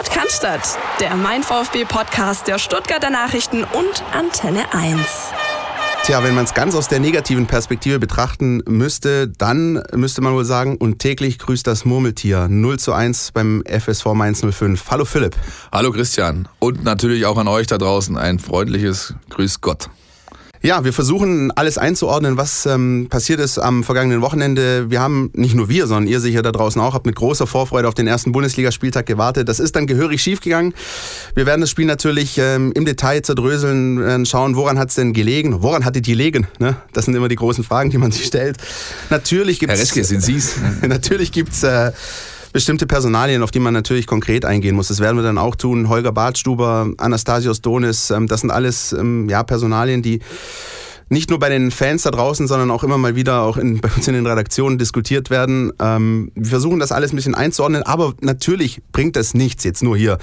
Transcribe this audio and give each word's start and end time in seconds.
Sport 0.00 0.12
kann 0.12 0.60
der 1.00 1.14
Mein 1.14 1.42
VfB 1.42 1.84
Podcast 1.84 2.46
der 2.46 2.58
Stuttgarter 2.58 3.10
Nachrichten 3.10 3.64
und 3.64 4.02
Antenne 4.12 4.72
1. 4.72 4.98
Tja, 6.04 6.24
wenn 6.24 6.34
man 6.34 6.44
es 6.44 6.54
ganz 6.54 6.74
aus 6.74 6.88
der 6.88 7.00
negativen 7.00 7.46
Perspektive 7.46 7.98
betrachten 7.98 8.62
müsste, 8.66 9.28
dann 9.28 9.82
müsste 9.94 10.22
man 10.22 10.32
wohl 10.32 10.46
sagen, 10.46 10.78
und 10.78 11.00
täglich 11.00 11.38
grüßt 11.38 11.66
das 11.66 11.84
Murmeltier 11.84 12.48
0 12.48 12.78
zu 12.78 12.94
1 12.94 13.32
beim 13.32 13.62
FSV 13.66 14.06
Mainz 14.14 14.42
05. 14.42 14.90
Hallo 14.90 15.04
Philipp. 15.04 15.36
Hallo 15.70 15.90
Christian. 15.90 16.48
Und 16.60 16.82
natürlich 16.82 17.26
auch 17.26 17.36
an 17.36 17.48
euch 17.48 17.66
da 17.66 17.76
draußen 17.76 18.16
ein 18.16 18.38
freundliches 18.38 19.14
Grüß 19.28 19.60
Gott. 19.60 19.90
Ja, 20.62 20.84
wir 20.84 20.92
versuchen 20.92 21.50
alles 21.52 21.78
einzuordnen, 21.78 22.36
was 22.36 22.66
ähm, 22.66 23.06
passiert 23.08 23.40
ist 23.40 23.58
am 23.58 23.82
vergangenen 23.82 24.20
Wochenende. 24.20 24.90
Wir 24.90 25.00
haben, 25.00 25.30
nicht 25.32 25.54
nur 25.54 25.70
wir, 25.70 25.86
sondern 25.86 26.06
ihr 26.06 26.20
sicher 26.20 26.42
da 26.42 26.52
draußen 26.52 26.78
auch, 26.82 26.92
habt 26.92 27.06
mit 27.06 27.16
großer 27.16 27.46
Vorfreude 27.46 27.88
auf 27.88 27.94
den 27.94 28.06
ersten 28.06 28.32
Bundesligaspieltag 28.32 29.06
gewartet. 29.06 29.48
Das 29.48 29.58
ist 29.58 29.74
dann 29.74 29.86
gehörig 29.86 30.22
schiefgegangen. 30.22 30.74
Wir 31.34 31.46
werden 31.46 31.62
das 31.62 31.70
Spiel 31.70 31.86
natürlich 31.86 32.36
ähm, 32.36 32.72
im 32.72 32.84
Detail 32.84 33.22
zerdröseln, 33.22 34.02
äh, 34.02 34.26
schauen, 34.26 34.54
woran 34.54 34.78
hat 34.78 34.90
es 34.90 34.96
denn 34.96 35.14
gelegen? 35.14 35.62
Woran 35.62 35.86
hat 35.86 35.96
die 35.96 36.02
gelegen? 36.02 36.46
Ne? 36.58 36.76
Das 36.92 37.06
sind 37.06 37.14
immer 37.14 37.28
die 37.28 37.36
großen 37.36 37.64
Fragen, 37.64 37.88
die 37.88 37.96
man 37.96 38.12
sich 38.12 38.26
stellt. 38.26 38.58
Natürlich 39.08 39.60
gibt's, 39.60 39.74
Herr 39.74 39.80
Reschke, 39.80 40.04
sind 40.04 40.22
Sie's? 40.22 40.56
natürlich 40.82 41.32
gibt's 41.32 41.62
äh, 41.62 41.90
bestimmte 42.52 42.86
Personalien, 42.86 43.42
auf 43.42 43.50
die 43.50 43.60
man 43.60 43.74
natürlich 43.74 44.06
konkret 44.06 44.44
eingehen 44.44 44.74
muss. 44.74 44.88
Das 44.88 45.00
werden 45.00 45.16
wir 45.16 45.22
dann 45.22 45.38
auch 45.38 45.56
tun. 45.56 45.88
Holger 45.88 46.12
Bartstuber, 46.12 46.90
Anastasios 46.98 47.60
Donis, 47.60 48.10
ähm, 48.10 48.26
das 48.26 48.40
sind 48.40 48.50
alles 48.50 48.92
ähm, 48.92 49.28
ja, 49.28 49.42
Personalien, 49.42 50.02
die 50.02 50.20
nicht 51.10 51.28
nur 51.28 51.40
bei 51.40 51.48
den 51.48 51.72
Fans 51.72 52.04
da 52.04 52.10
draußen, 52.12 52.46
sondern 52.46 52.70
auch 52.70 52.84
immer 52.84 52.96
mal 52.96 53.16
wieder 53.16 53.42
auch 53.42 53.56
in, 53.56 53.80
bei 53.80 53.90
uns 53.94 54.06
in 54.06 54.14
den 54.14 54.26
Redaktionen 54.26 54.78
diskutiert 54.78 55.28
werden. 55.28 55.72
Ähm, 55.80 56.30
wir 56.36 56.50
versuchen 56.50 56.78
das 56.78 56.92
alles 56.92 57.12
ein 57.12 57.16
bisschen 57.16 57.34
einzuordnen, 57.34 57.82
aber 57.82 58.14
natürlich 58.20 58.80
bringt 58.92 59.16
das 59.16 59.34
nichts, 59.34 59.64
jetzt 59.64 59.82
nur 59.82 59.96
hier 59.96 60.18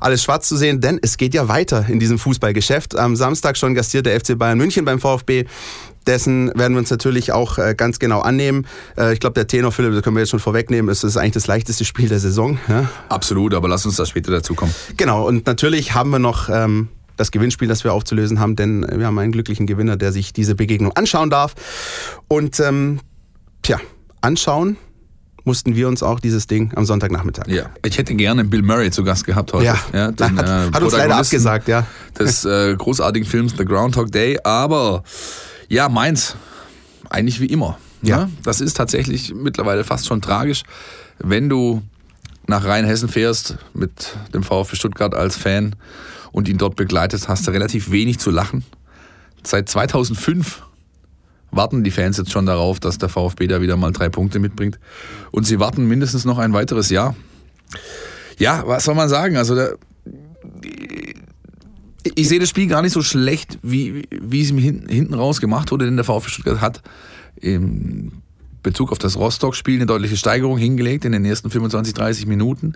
alles 0.00 0.22
schwarz 0.22 0.48
zu 0.48 0.56
sehen, 0.56 0.80
denn 0.80 1.00
es 1.02 1.16
geht 1.16 1.34
ja 1.34 1.48
weiter 1.48 1.86
in 1.88 1.98
diesem 1.98 2.20
Fußballgeschäft. 2.20 2.96
Am 2.96 3.16
Samstag 3.16 3.56
schon 3.56 3.74
gastiert 3.74 4.06
der 4.06 4.18
FC 4.18 4.38
Bayern 4.38 4.58
München 4.58 4.84
beim 4.84 5.00
VfB. 5.00 5.44
Dessen 6.06 6.52
werden 6.54 6.72
wir 6.72 6.78
uns 6.78 6.90
natürlich 6.90 7.32
auch 7.32 7.58
äh, 7.58 7.74
ganz 7.76 7.98
genau 7.98 8.20
annehmen. 8.20 8.66
Äh, 8.96 9.12
ich 9.12 9.20
glaube, 9.20 9.34
der 9.34 9.48
Tenor, 9.48 9.72
Philipp, 9.72 9.92
das 9.92 10.02
können 10.02 10.16
wir 10.16 10.20
jetzt 10.20 10.30
schon 10.30 10.40
vorwegnehmen, 10.40 10.90
ist, 10.90 11.02
ist 11.02 11.16
eigentlich 11.16 11.34
das 11.34 11.48
leichteste 11.48 11.84
Spiel 11.84 12.08
der 12.08 12.20
Saison. 12.20 12.58
Ja? 12.68 12.88
Absolut, 13.08 13.54
aber 13.54 13.68
lass 13.68 13.84
uns 13.84 13.96
da 13.96 14.06
später 14.06 14.30
dazu 14.30 14.54
kommen. 14.54 14.72
Genau, 14.96 15.26
und 15.26 15.46
natürlich 15.46 15.94
haben 15.94 16.10
wir 16.10 16.20
noch 16.20 16.48
ähm, 16.48 16.88
das 17.18 17.30
Gewinnspiel, 17.30 17.68
das 17.68 17.84
wir 17.84 17.92
aufzulösen 17.92 18.40
haben, 18.40 18.56
denn 18.56 18.86
wir 18.90 19.06
haben 19.06 19.18
einen 19.18 19.32
glücklichen 19.32 19.66
Gewinner, 19.66 19.96
der 19.96 20.12
sich 20.12 20.32
diese 20.32 20.54
Begegnung 20.54 20.92
anschauen 20.92 21.30
darf. 21.30 21.54
Und 22.28 22.58
ähm, 22.60 23.00
tja, 23.62 23.78
anschauen 24.20 24.76
mussten 25.44 25.74
wir 25.74 25.88
uns 25.88 26.02
auch 26.02 26.20
dieses 26.20 26.46
Ding 26.46 26.72
am 26.76 26.84
Sonntagnachmittag. 26.84 27.48
Ja, 27.48 27.70
ich 27.84 27.96
hätte 27.98 28.14
gerne 28.14 28.44
Bill 28.44 28.62
Murray 28.62 28.90
zu 28.90 29.02
Gast 29.02 29.24
gehabt 29.24 29.52
heute. 29.52 29.64
Ja, 29.64 29.78
ja 29.92 30.10
den, 30.12 30.36
hat, 30.36 30.46
äh, 30.46 30.72
hat 30.72 30.82
uns 30.82 30.92
leider 30.92 31.16
abgesagt, 31.16 31.68
ja. 31.68 31.86
Des 32.18 32.44
äh, 32.44 32.74
großartigen 32.76 33.26
Films 33.26 33.54
The 33.56 33.64
Groundhog 33.64 34.12
Day, 34.12 34.38
aber 34.44 35.02
ja, 35.68 35.88
meins, 35.88 36.36
eigentlich 37.08 37.40
wie 37.40 37.46
immer. 37.46 37.78
Ja. 38.02 38.26
Ne? 38.26 38.30
Das 38.42 38.60
ist 38.60 38.76
tatsächlich 38.76 39.34
mittlerweile 39.34 39.84
fast 39.84 40.06
schon 40.06 40.20
tragisch, 40.20 40.62
wenn 41.18 41.48
du 41.48 41.82
nach 42.46 42.64
Rheinhessen 42.64 43.08
fährst 43.08 43.56
mit 43.74 44.16
dem 44.34 44.42
VfB 44.42 44.76
Stuttgart 44.76 45.14
als 45.14 45.36
Fan 45.36 45.76
und 46.32 46.48
ihn 46.48 46.58
dort 46.58 46.76
begleitet, 46.76 47.28
hast 47.28 47.46
du 47.46 47.50
relativ 47.50 47.90
wenig 47.90 48.18
zu 48.18 48.30
lachen. 48.30 48.64
Seit 49.42 49.68
2005 49.68 50.62
warten 51.50 51.84
die 51.84 51.90
Fans 51.90 52.18
jetzt 52.18 52.30
schon 52.30 52.46
darauf, 52.46 52.80
dass 52.80 52.98
der 52.98 53.08
VfB 53.08 53.46
da 53.46 53.60
wieder 53.60 53.76
mal 53.76 53.92
drei 53.92 54.08
Punkte 54.08 54.38
mitbringt. 54.38 54.78
Und 55.30 55.46
sie 55.46 55.58
warten 55.58 55.86
mindestens 55.86 56.24
noch 56.24 56.38
ein 56.38 56.52
weiteres 56.52 56.90
Jahr. 56.90 57.14
Ja, 58.38 58.64
was 58.66 58.84
soll 58.84 58.94
man 58.94 59.08
sagen? 59.08 59.36
Also 59.36 59.54
der, 59.54 59.76
ich 62.14 62.28
sehe 62.28 62.38
das 62.38 62.48
Spiel 62.48 62.66
gar 62.66 62.82
nicht 62.82 62.92
so 62.92 63.02
schlecht, 63.02 63.58
wie, 63.62 64.06
wie 64.10 64.42
es 64.42 64.50
ihm 64.50 64.58
hinten 64.58 65.14
raus 65.14 65.40
gemacht 65.40 65.70
wurde, 65.70 65.86
denn 65.86 65.96
der 65.96 66.04
VfB 66.04 66.30
Stuttgart 66.30 66.60
hat 66.60 66.82
im 67.36 68.22
Bezug 68.62 68.92
auf 68.92 68.98
das 68.98 69.16
Rostock-Spiel 69.16 69.76
eine 69.76 69.86
deutliche 69.86 70.16
Steigerung 70.16 70.58
hingelegt 70.58 71.04
in 71.04 71.12
den 71.12 71.24
ersten 71.24 71.50
25, 71.50 71.94
30 71.94 72.26
Minuten. 72.26 72.74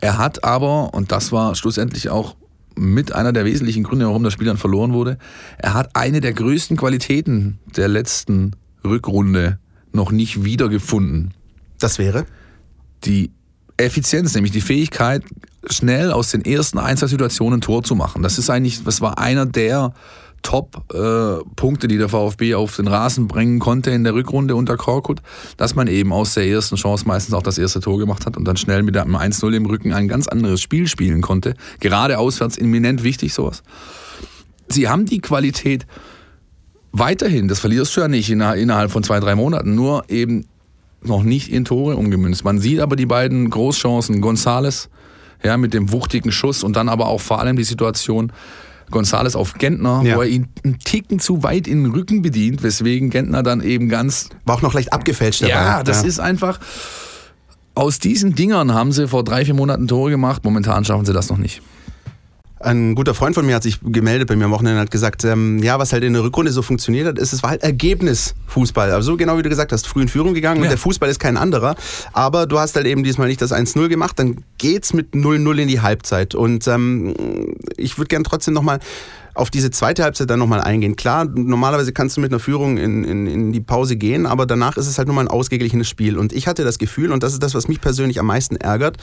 Er 0.00 0.18
hat 0.18 0.44
aber, 0.44 0.94
und 0.94 1.12
das 1.12 1.32
war 1.32 1.54
schlussendlich 1.54 2.08
auch 2.08 2.36
mit 2.80 3.14
einer 3.14 3.32
der 3.32 3.44
wesentlichen 3.44 3.84
Gründe, 3.84 4.06
warum 4.06 4.24
das 4.24 4.32
Spiel 4.32 4.46
dann 4.46 4.56
verloren 4.56 4.92
wurde. 4.92 5.18
Er 5.58 5.74
hat 5.74 5.90
eine 5.94 6.20
der 6.20 6.32
größten 6.32 6.76
Qualitäten 6.76 7.58
der 7.76 7.88
letzten 7.88 8.56
Rückrunde 8.82 9.58
noch 9.92 10.10
nicht 10.10 10.44
wiedergefunden. 10.44 11.34
Das 11.78 11.98
wäre? 11.98 12.24
Die 13.04 13.32
Effizienz, 13.76 14.34
nämlich 14.34 14.52
die 14.52 14.60
Fähigkeit, 14.60 15.22
schnell 15.68 16.10
aus 16.10 16.30
den 16.30 16.44
ersten 16.44 16.78
Einzelsituationen 16.78 17.60
Tor 17.60 17.82
zu 17.82 17.94
machen. 17.94 18.22
Das 18.22 18.38
ist 18.38 18.48
eigentlich, 18.48 18.82
das 18.82 19.00
war 19.00 19.18
einer 19.18 19.46
der 19.46 19.92
Top-Punkte, 20.42 21.86
äh, 21.86 21.88
die 21.88 21.98
der 21.98 22.08
VfB 22.08 22.54
auf 22.54 22.76
den 22.76 22.88
Rasen 22.88 23.28
bringen 23.28 23.58
konnte 23.58 23.90
in 23.90 24.04
der 24.04 24.14
Rückrunde 24.14 24.56
unter 24.56 24.76
Korkut, 24.76 25.20
dass 25.56 25.74
man 25.74 25.86
eben 25.86 26.12
aus 26.12 26.34
der 26.34 26.46
ersten 26.46 26.76
Chance 26.76 27.06
meistens 27.06 27.34
auch 27.34 27.42
das 27.42 27.58
erste 27.58 27.80
Tor 27.80 27.98
gemacht 27.98 28.26
hat 28.26 28.36
und 28.36 28.44
dann 28.44 28.56
schnell 28.56 28.82
mit 28.82 28.96
einem 28.96 29.16
1-0 29.16 29.52
im 29.54 29.66
Rücken 29.66 29.92
ein 29.92 30.08
ganz 30.08 30.28
anderes 30.28 30.60
Spiel 30.60 30.86
spielen 30.88 31.20
konnte. 31.20 31.54
Gerade 31.80 32.18
auswärts 32.18 32.58
eminent 32.58 33.02
wichtig 33.02 33.34
sowas. 33.34 33.62
Sie 34.68 34.88
haben 34.88 35.06
die 35.06 35.20
Qualität 35.20 35.86
weiterhin, 36.92 37.48
das 37.48 37.60
verlierst 37.60 37.96
du 37.96 38.00
ja 38.00 38.08
nicht 38.08 38.30
innerhalb 38.30 38.90
von 38.90 39.02
zwei, 39.02 39.20
drei 39.20 39.34
Monaten, 39.34 39.74
nur 39.74 40.04
eben 40.08 40.46
noch 41.02 41.22
nicht 41.22 41.50
in 41.50 41.64
Tore 41.64 41.96
umgemünzt. 41.96 42.44
Man 42.44 42.58
sieht 42.58 42.80
aber 42.80 42.96
die 42.96 43.06
beiden 43.06 43.50
Großchancen, 43.50 44.20
Gonzales, 44.20 44.90
ja, 45.42 45.56
mit 45.56 45.72
dem 45.72 45.92
wuchtigen 45.92 46.32
Schuss 46.32 46.62
und 46.62 46.76
dann 46.76 46.88
aber 46.88 47.06
auch 47.06 47.20
vor 47.20 47.40
allem 47.40 47.56
die 47.56 47.64
Situation, 47.64 48.32
Gonzales 48.90 49.36
auf 49.36 49.54
Gentner, 49.54 50.02
ja. 50.04 50.16
wo 50.16 50.22
er 50.22 50.28
ihn 50.28 50.48
einen 50.64 50.78
Ticken 50.78 51.18
zu 51.18 51.42
weit 51.42 51.66
in 51.66 51.84
den 51.84 51.92
Rücken 51.92 52.22
bedient, 52.22 52.62
weswegen 52.62 53.10
Gentner 53.10 53.42
dann 53.42 53.60
eben 53.60 53.88
ganz. 53.88 54.28
War 54.44 54.56
auch 54.56 54.62
noch 54.62 54.74
leicht 54.74 54.92
abgefälscht 54.92 55.42
dabei. 55.42 55.52
Ja, 55.52 55.82
das 55.82 56.02
ja. 56.02 56.08
ist 56.08 56.20
einfach. 56.20 56.60
Aus 57.74 57.98
diesen 57.98 58.34
Dingern 58.34 58.74
haben 58.74 58.92
sie 58.92 59.08
vor 59.08 59.24
drei, 59.24 59.44
vier 59.44 59.54
Monaten 59.54 59.86
Tore 59.88 60.10
gemacht. 60.10 60.44
Momentan 60.44 60.84
schaffen 60.84 61.04
sie 61.04 61.12
das 61.12 61.30
noch 61.30 61.38
nicht. 61.38 61.62
Ein 62.62 62.94
guter 62.94 63.14
Freund 63.14 63.34
von 63.34 63.46
mir 63.46 63.54
hat 63.54 63.62
sich 63.62 63.78
gemeldet 63.82 64.28
bei 64.28 64.36
mir 64.36 64.44
am 64.44 64.50
Wochenende 64.50 64.78
und 64.78 64.82
hat 64.82 64.90
gesagt, 64.90 65.24
ähm, 65.24 65.62
ja, 65.62 65.78
was 65.78 65.94
halt 65.94 66.04
in 66.04 66.12
der 66.12 66.22
Rückrunde 66.22 66.52
so 66.52 66.60
funktioniert 66.60 67.06
hat, 67.06 67.18
ist, 67.18 67.32
es 67.32 67.42
war 67.42 67.48
halt 67.50 67.62
Ergebnisfußball. 67.62 68.90
Also 68.90 69.12
so 69.12 69.16
genau 69.16 69.38
wie 69.38 69.42
du 69.42 69.48
gesagt 69.48 69.72
hast, 69.72 69.86
früh 69.86 70.02
in 70.02 70.08
Führung 70.08 70.34
gegangen 70.34 70.58
ja. 70.58 70.64
und 70.64 70.70
der 70.70 70.76
Fußball 70.76 71.08
ist 71.08 71.18
kein 71.18 71.38
anderer. 71.38 71.74
Aber 72.12 72.46
du 72.46 72.58
hast 72.58 72.76
halt 72.76 72.84
eben 72.84 73.02
diesmal 73.02 73.28
nicht 73.28 73.40
das 73.40 73.52
1-0 73.52 73.88
gemacht, 73.88 74.18
dann 74.18 74.44
geht's 74.58 74.92
mit 74.92 75.14
0-0 75.14 75.56
in 75.56 75.68
die 75.68 75.80
Halbzeit. 75.80 76.34
Und 76.34 76.68
ähm, 76.68 77.14
ich 77.78 77.96
würde 77.96 78.08
gerne 78.08 78.24
trotzdem 78.24 78.52
nochmal 78.52 78.80
auf 79.34 79.50
diese 79.50 79.70
zweite 79.70 80.02
Halbzeit 80.02 80.28
dann 80.30 80.38
nochmal 80.38 80.60
eingehen. 80.60 80.96
Klar, 80.96 81.24
normalerweise 81.24 81.92
kannst 81.92 82.16
du 82.16 82.20
mit 82.20 82.32
einer 82.32 82.40
Führung 82.40 82.78
in, 82.78 83.04
in, 83.04 83.26
in 83.26 83.52
die 83.52 83.60
Pause 83.60 83.96
gehen, 83.96 84.26
aber 84.26 84.46
danach 84.46 84.76
ist 84.76 84.86
es 84.86 84.98
halt 84.98 85.08
nochmal 85.08 85.24
ein 85.24 85.30
ausgeglichenes 85.30 85.88
Spiel. 85.88 86.18
Und 86.18 86.32
ich 86.32 86.46
hatte 86.46 86.64
das 86.64 86.78
Gefühl, 86.78 87.12
und 87.12 87.22
das 87.22 87.32
ist 87.32 87.42
das, 87.42 87.54
was 87.54 87.68
mich 87.68 87.80
persönlich 87.80 88.18
am 88.18 88.26
meisten 88.26 88.56
ärgert, 88.56 88.96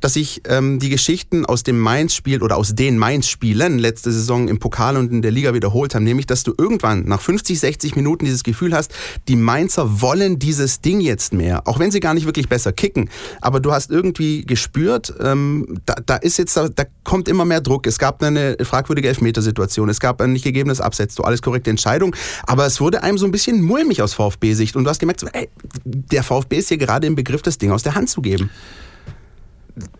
dass 0.00 0.16
ich 0.16 0.42
ähm, 0.48 0.78
die 0.78 0.90
Geschichten 0.90 1.46
aus 1.46 1.62
dem 1.62 1.78
Mainz-Spiel 1.80 2.42
oder 2.42 2.56
aus 2.56 2.74
den 2.74 2.98
Mainz-Spielen 2.98 3.78
letzte 3.78 4.12
Saison 4.12 4.48
im 4.48 4.58
Pokal 4.58 4.96
und 4.96 5.10
in 5.12 5.22
der 5.22 5.30
Liga 5.30 5.54
wiederholt 5.54 5.94
haben. 5.94 6.04
Nämlich, 6.04 6.26
dass 6.26 6.42
du 6.42 6.52
irgendwann 6.56 7.04
nach 7.04 7.20
50, 7.20 7.58
60 7.58 7.96
Minuten 7.96 8.24
dieses 8.24 8.44
Gefühl 8.44 8.74
hast, 8.74 8.92
die 9.28 9.36
Mainzer 9.36 10.00
wollen 10.02 10.38
dieses 10.38 10.80
Ding 10.80 11.00
jetzt 11.00 11.32
mehr. 11.32 11.66
Auch 11.66 11.78
wenn 11.78 11.90
sie 11.90 12.00
gar 12.00 12.14
nicht 12.14 12.26
wirklich 12.26 12.48
besser 12.48 12.72
kicken. 12.72 13.08
Aber 13.40 13.60
du 13.60 13.72
hast 13.72 13.90
irgendwie 13.90 14.44
gespürt, 14.44 15.14
ähm, 15.20 15.78
da, 15.86 15.94
da 16.04 16.16
ist 16.16 16.38
jetzt, 16.38 16.56
da, 16.56 16.68
da 16.68 16.84
kommt 17.02 17.28
immer 17.28 17.44
mehr 17.44 17.60
Druck. 17.60 17.86
Es 17.86 17.98
gab 17.98 18.22
eine 18.22 18.56
fragwürdige 18.62 19.08
Elfmetersituation 19.08 19.53
Situation. 19.54 19.88
Es 19.88 20.00
gab 20.00 20.20
ein 20.20 20.32
nicht 20.32 20.42
gegebenes 20.42 20.80
Abseits, 20.80 21.14
so 21.14 21.22
alles 21.22 21.40
korrekte 21.42 21.70
Entscheidung. 21.70 22.14
Aber 22.46 22.66
es 22.66 22.80
wurde 22.80 23.02
einem 23.02 23.18
so 23.18 23.26
ein 23.26 23.30
bisschen 23.30 23.62
mulmig 23.62 24.02
aus 24.02 24.14
VfB-Sicht. 24.14 24.74
Und 24.76 24.84
du 24.84 24.90
hast 24.90 24.98
gemerkt, 24.98 25.20
so, 25.20 25.28
ey, 25.32 25.48
der 25.84 26.22
VfB 26.22 26.58
ist 26.58 26.68
hier 26.68 26.78
gerade 26.78 27.06
im 27.06 27.14
Begriff, 27.14 27.42
das 27.42 27.58
Ding 27.58 27.70
aus 27.70 27.82
der 27.82 27.94
Hand 27.94 28.10
zu 28.10 28.20
geben. 28.20 28.50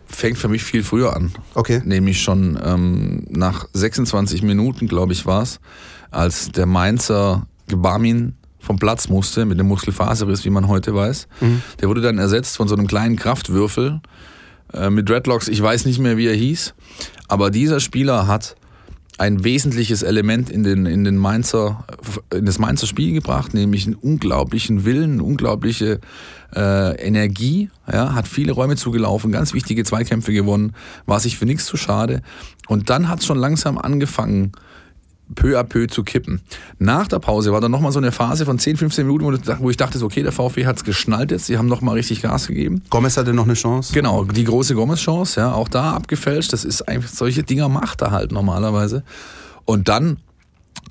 Fängt 0.07 0.39
für 0.39 0.49
mich 0.49 0.63
viel 0.63 0.83
früher 0.83 1.15
an. 1.15 1.33
Okay. 1.55 1.81
Nämlich 1.85 2.21
schon 2.21 2.59
ähm, 2.65 3.25
nach 3.31 3.67
26 3.73 4.43
Minuten, 4.43 4.87
glaube 4.89 5.13
ich, 5.13 5.27
war 5.27 5.43
es, 5.43 5.61
als 6.11 6.51
der 6.51 6.67
Mainzer 6.67 7.47
Gebarmin 7.69 8.35
vom 8.61 8.79
Platz 8.79 9.09
musste 9.09 9.45
mit 9.45 9.59
dem 9.59 9.69
Muskelfaserriss, 9.69 10.45
wie 10.45 10.51
man 10.51 10.69
heute 10.69 10.95
weiß. 10.95 11.29
Mhm. 11.41 11.63
Der 11.81 11.89
wurde 11.89 12.01
dann 12.01 12.19
ersetzt 12.19 12.57
von 12.57 12.67
so 12.67 12.75
einem 12.75 12.87
kleinen 12.87 13.17
Kraftwürfel 13.17 14.01
äh, 14.73 14.91
mit 14.91 15.09
Dreadlocks. 15.09 15.49
Ich 15.49 15.63
weiß 15.63 15.85
nicht 15.85 15.99
mehr, 15.99 16.17
wie 16.17 16.27
er 16.27 16.35
hieß. 16.35 16.75
Aber 17.29 17.51
dieser 17.51 17.81
Spieler 17.81 18.27
hat 18.27 18.57
ein 19.17 19.45
wesentliches 19.45 20.03
Element 20.03 20.51
in, 20.51 20.65
den, 20.65 20.87
in, 20.87 21.05
den 21.05 21.17
Mainzer, 21.17 21.85
in 22.33 22.47
das 22.47 22.59
Mainzer 22.59 22.87
Spiel 22.87 23.13
gebracht, 23.15 23.55
nämlich 23.55 23.87
einen 23.87 23.95
unglaublichen 23.95 24.85
Willen, 24.85 25.21
unglaubliche 25.21 26.01
äh, 26.55 26.97
Energie, 26.97 27.71
ja, 27.91 28.15
hat 28.15 28.27
viele 28.27 28.53
Räume 28.53 28.77
zugelaufen, 28.77 29.31
ganz 29.31 29.55
wichtige 29.55 29.85
Zweikämpfe 29.85 30.33
gewonnen, 30.33 30.73
war 31.07 31.21
sich 31.21 31.39
für 31.39 31.47
nichts 31.47 31.67
zu 31.67 31.77
schade. 31.77 32.23
Und 32.67 32.91
dann 32.91 33.09
hat 33.09 33.21
es 33.21 33.27
schon 33.27 33.39
langsam 33.39 33.79
angefangen, 33.79 34.53
peu 35.35 35.59
à 35.59 35.65
peu 35.65 35.87
zu 35.87 36.03
kippen. 36.03 36.41
Nach 36.79 37.09
der 37.09 37.19
Pause 37.19 37.53
war 37.53 37.61
dann 37.61 37.71
nochmal 37.71 37.93
so 37.93 37.99
eine 37.99 38.13
Phase 38.13 38.45
von 38.45 38.59
10, 38.59 38.77
15 38.77 39.07
Minuten, 39.07 39.41
wo 39.61 39.71
ich 39.71 39.77
dachte, 39.77 40.03
okay, 40.03 40.23
der 40.23 40.33
VfB 40.33 40.67
hat 40.67 40.77
es 40.77 40.85
geschnallt 40.85 41.31
jetzt, 41.31 41.47
sie 41.47 41.59
haben 41.59 41.69
nochmal 41.69 41.95
richtig 41.95 42.23
Gas 42.23 42.47
gegeben. 42.47 42.83
Gomez 42.91 43.17
hatte 43.17 43.33
noch 43.33 43.45
eine 43.45 43.55
Chance. 43.55 43.93
Genau, 43.93 44.25
die 44.25 44.45
große 44.45 44.75
Gomez-Chance, 44.75 45.41
ja, 45.41 45.53
auch 45.53 45.69
da 45.69 45.93
abgefälscht. 45.93 46.53
Das 46.53 46.65
ist 46.65 46.83
einfach, 46.89 47.09
solche 47.09 47.43
Dinger 47.43 47.69
macht 47.69 48.03
er 48.03 48.11
halt 48.11 48.33
normalerweise. 48.33 49.03
Und 49.65 49.89
dann 49.89 50.19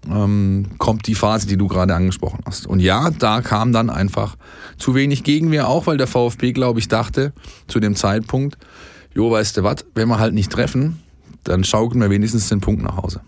ähm, 0.10 0.66
kommt 0.78 1.08
die 1.08 1.16
Phase, 1.16 1.48
die 1.48 1.58
du 1.58 1.68
gerade 1.68 1.96
angesprochen 1.96 2.40
hast. 2.46 2.68
Und 2.68 2.80
ja, 2.80 3.10
da 3.12 3.42
kam 3.42 3.72
dann 3.74 3.90
einfach 3.90 4.36
zu 4.78 4.96
wenig 4.96 5.24
Gegenwehr, 5.24 5.68
auch 5.68 5.88
weil 5.88 5.98
der 5.98 6.08
VfB, 6.08 6.52
glaube 6.52 6.80
ich, 6.80 6.88
dachte 6.88 7.34
zu 7.68 7.80
dem 7.80 7.96
Zeitpunkt, 7.96 8.58
jo, 9.14 9.32
weißt 9.32 9.58
du 9.58 9.64
was, 9.64 9.86
wenn 9.96 10.08
wir 10.08 10.20
halt 10.20 10.34
nicht 10.34 10.52
treffen, 10.52 11.00
dann 11.44 11.64
schaukeln 11.64 12.02
wir 12.02 12.10
wenigstens 12.10 12.50
den 12.50 12.62
Punkt 12.62 12.82
nach 12.82 12.98
Hause. 12.98 13.22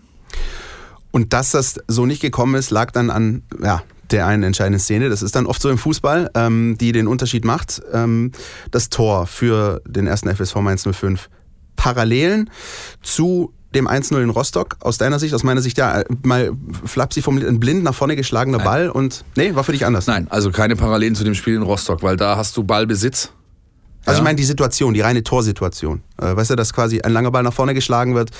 Und 1.16 1.32
dass 1.32 1.52
das 1.52 1.80
so 1.88 2.04
nicht 2.04 2.20
gekommen 2.20 2.56
ist, 2.56 2.68
lag 2.70 2.90
dann 2.90 3.08
an 3.08 3.42
ja, 3.62 3.82
der 4.10 4.26
einen 4.26 4.42
entscheidenden 4.42 4.80
Szene. 4.80 5.08
Das 5.08 5.22
ist 5.22 5.34
dann 5.34 5.46
oft 5.46 5.62
so 5.62 5.70
im 5.70 5.78
Fußball, 5.78 6.30
ähm, 6.34 6.76
die 6.78 6.92
den 6.92 7.08
Unterschied 7.08 7.42
macht. 7.46 7.80
Ähm, 7.90 8.32
das 8.70 8.90
Tor 8.90 9.26
für 9.26 9.80
den 9.88 10.06
ersten 10.06 10.28
FSV 10.28 10.56
Mainz 10.56 10.82
05. 10.86 11.30
Parallelen 11.74 12.50
zu 13.02 13.54
dem 13.74 13.88
1-0 13.88 14.22
in 14.22 14.28
Rostock. 14.28 14.76
Aus 14.80 14.98
deiner 14.98 15.18
Sicht, 15.18 15.32
aus 15.32 15.42
meiner 15.42 15.62
Sicht, 15.62 15.78
ja, 15.78 16.04
mal 16.22 16.52
flapsig 16.84 17.24
formuliert, 17.24 17.50
ein 17.50 17.60
blind 17.60 17.82
nach 17.82 17.94
vorne 17.94 18.14
geschlagener 18.14 18.58
Nein. 18.58 18.66
Ball 18.66 18.90
und, 18.90 19.24
nee, 19.36 19.54
war 19.54 19.64
für 19.64 19.72
dich 19.72 19.86
anders. 19.86 20.06
Nein, 20.06 20.26
also 20.28 20.50
keine 20.50 20.76
Parallelen 20.76 21.14
zu 21.14 21.24
dem 21.24 21.34
Spiel 21.34 21.54
in 21.54 21.62
Rostock, 21.62 22.02
weil 22.02 22.18
da 22.18 22.36
hast 22.36 22.54
du 22.58 22.62
Ballbesitz. 22.62 23.30
Also 24.04 24.18
Ja. 24.18 24.18
ich 24.18 24.22
meine 24.24 24.36
die 24.36 24.44
Situation, 24.44 24.92
die 24.92 25.00
reine 25.00 25.22
Torsituation. 25.22 26.02
Äh, 26.20 26.36
weißt 26.36 26.50
du, 26.50 26.56
dass 26.56 26.74
quasi 26.74 27.00
ein 27.00 27.14
langer 27.14 27.30
Ball 27.30 27.42
nach 27.42 27.54
vorne 27.54 27.72
geschlagen 27.72 28.14
wird. 28.14 28.32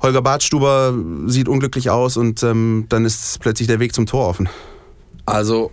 Holger 0.00 0.22
Badstuber 0.22 0.94
sieht 1.26 1.48
unglücklich 1.48 1.90
aus 1.90 2.16
und 2.16 2.42
ähm, 2.42 2.86
dann 2.88 3.04
ist 3.04 3.40
plötzlich 3.40 3.66
der 3.68 3.80
Weg 3.80 3.94
zum 3.94 4.06
Tor 4.06 4.28
offen. 4.28 4.48
Also, 5.26 5.70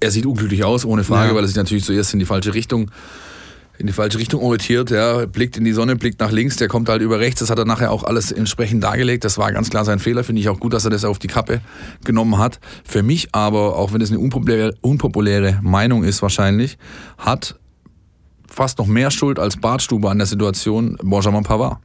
er 0.00 0.10
sieht 0.10 0.26
unglücklich 0.26 0.62
aus, 0.64 0.84
ohne 0.84 1.04
Frage, 1.04 1.30
Ja. 1.30 1.34
weil 1.34 1.44
er 1.44 1.48
sich 1.48 1.56
natürlich 1.56 1.84
zuerst 1.84 2.12
in 2.12 2.18
die 2.18 2.26
falsche 2.26 2.54
Richtung 2.54 2.90
in 3.78 3.86
die 3.86 3.92
falsche 3.92 4.18
Richtung 4.18 4.40
orientiert, 4.42 4.90
ja, 4.90 5.26
blickt 5.26 5.58
in 5.58 5.64
die 5.64 5.72
Sonne, 5.72 5.96
blickt 5.96 6.18
nach 6.20 6.30
links, 6.32 6.56
der 6.56 6.66
kommt 6.66 6.88
halt 6.88 7.02
über 7.02 7.18
rechts, 7.20 7.40
das 7.40 7.50
hat 7.50 7.58
er 7.58 7.66
nachher 7.66 7.92
auch 7.92 8.04
alles 8.04 8.32
entsprechend 8.32 8.82
dargelegt, 8.82 9.22
das 9.22 9.36
war 9.36 9.52
ganz 9.52 9.68
klar 9.68 9.84
sein 9.84 9.98
Fehler, 9.98 10.24
finde 10.24 10.40
ich 10.40 10.48
auch 10.48 10.58
gut, 10.58 10.72
dass 10.72 10.84
er 10.86 10.90
das 10.90 11.04
auf 11.04 11.18
die 11.18 11.26
Kappe 11.26 11.60
genommen 12.02 12.38
hat. 12.38 12.58
Für 12.84 13.02
mich 13.02 13.34
aber, 13.34 13.76
auch 13.76 13.92
wenn 13.92 14.00
es 14.00 14.08
eine 14.10 14.18
unpopuläre, 14.18 14.72
unpopuläre 14.80 15.60
Meinung 15.62 16.04
ist 16.04 16.22
wahrscheinlich, 16.22 16.78
hat 17.18 17.56
fast 18.48 18.78
noch 18.78 18.86
mehr 18.86 19.10
Schuld 19.10 19.38
als 19.38 19.58
Bartstube 19.58 20.08
an 20.08 20.16
der 20.16 20.26
Situation 20.26 20.96
Benjamin 21.02 21.42
Pavard. 21.42 21.76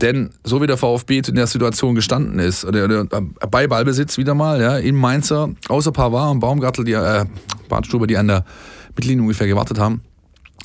Denn 0.00 0.30
so 0.44 0.62
wie 0.62 0.68
der 0.68 0.76
VfB 0.76 1.22
in 1.26 1.34
der 1.34 1.48
Situation 1.48 1.96
gestanden 1.96 2.38
ist, 2.38 2.64
oder, 2.64 2.84
oder, 2.84 3.04
bei 3.50 3.66
Ballbesitz 3.66 4.16
wieder 4.16 4.34
mal, 4.34 4.60
ja, 4.60 4.76
in 4.76 4.94
Mainzer, 4.94 5.50
außer 5.68 5.90
Pavard 5.90 6.30
und 6.30 6.40
Baumgartel, 6.40 6.84
die, 6.84 6.92
äh, 6.92 7.24
Bartstube, 7.68 8.06
die 8.06 8.16
an 8.16 8.28
der 8.28 8.44
Mittellinie 8.94 9.22
ungefähr 9.22 9.48
gewartet 9.48 9.80
haben, 9.80 10.02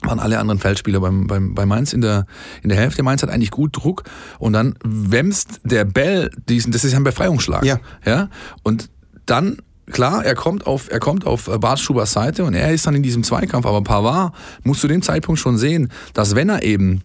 waren 0.03 0.19
alle 0.19 0.37
anderen 0.37 0.59
Feldspieler 0.59 0.99
beim, 0.99 1.25
beim, 1.25 1.55
bei 1.55 1.65
Mainz 1.65 1.93
in 1.93 2.01
der, 2.01 2.27
in 2.61 2.69
der 2.69 2.77
Hälfte. 2.77 3.01
Mainz 3.01 3.23
hat 3.23 3.29
eigentlich 3.29 3.49
gut 3.49 3.75
Druck 3.75 4.03
und 4.37 4.53
dann 4.53 4.75
wämst 4.83 5.61
der 5.63 5.85
Bell 5.85 6.29
diesen, 6.47 6.71
das 6.71 6.83
ist 6.83 6.91
ja 6.91 6.99
ein 6.99 7.03
Befreiungsschlag. 7.03 7.65
Ja. 7.65 7.79
ja? 8.05 8.29
Und 8.61 8.89
dann, 9.25 9.57
klar, 9.91 10.23
er 10.23 10.35
kommt 10.35 10.67
auf, 10.67 10.91
er 10.91 10.99
kommt 10.99 11.25
auf 11.25 11.49
Bart 11.59 11.79
Stubers 11.79 12.13
Seite 12.13 12.43
und 12.43 12.53
er 12.53 12.71
ist 12.71 12.85
dann 12.85 12.93
in 12.93 13.03
diesem 13.03 13.23
Zweikampf, 13.23 13.65
aber 13.65 13.81
Pavard 13.81 14.35
muss 14.63 14.79
zu 14.79 14.87
dem 14.87 15.01
Zeitpunkt 15.01 15.39
schon 15.39 15.57
sehen, 15.57 15.89
dass 16.13 16.35
wenn 16.35 16.49
er 16.49 16.61
eben 16.61 17.01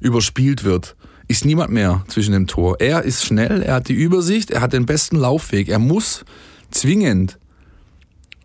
überspielt 0.00 0.64
wird, 0.64 0.96
ist 1.30 1.44
niemand 1.44 1.70
mehr 1.70 2.04
zwischen 2.08 2.32
dem 2.32 2.48
Tor. 2.48 2.80
Er 2.80 3.04
ist 3.04 3.24
schnell, 3.24 3.62
er 3.62 3.74
hat 3.74 3.88
die 3.88 3.94
Übersicht, 3.94 4.50
er 4.50 4.60
hat 4.60 4.72
den 4.72 4.84
besten 4.84 5.14
Laufweg. 5.14 5.68
Er 5.68 5.78
muss 5.78 6.24
zwingend 6.72 7.38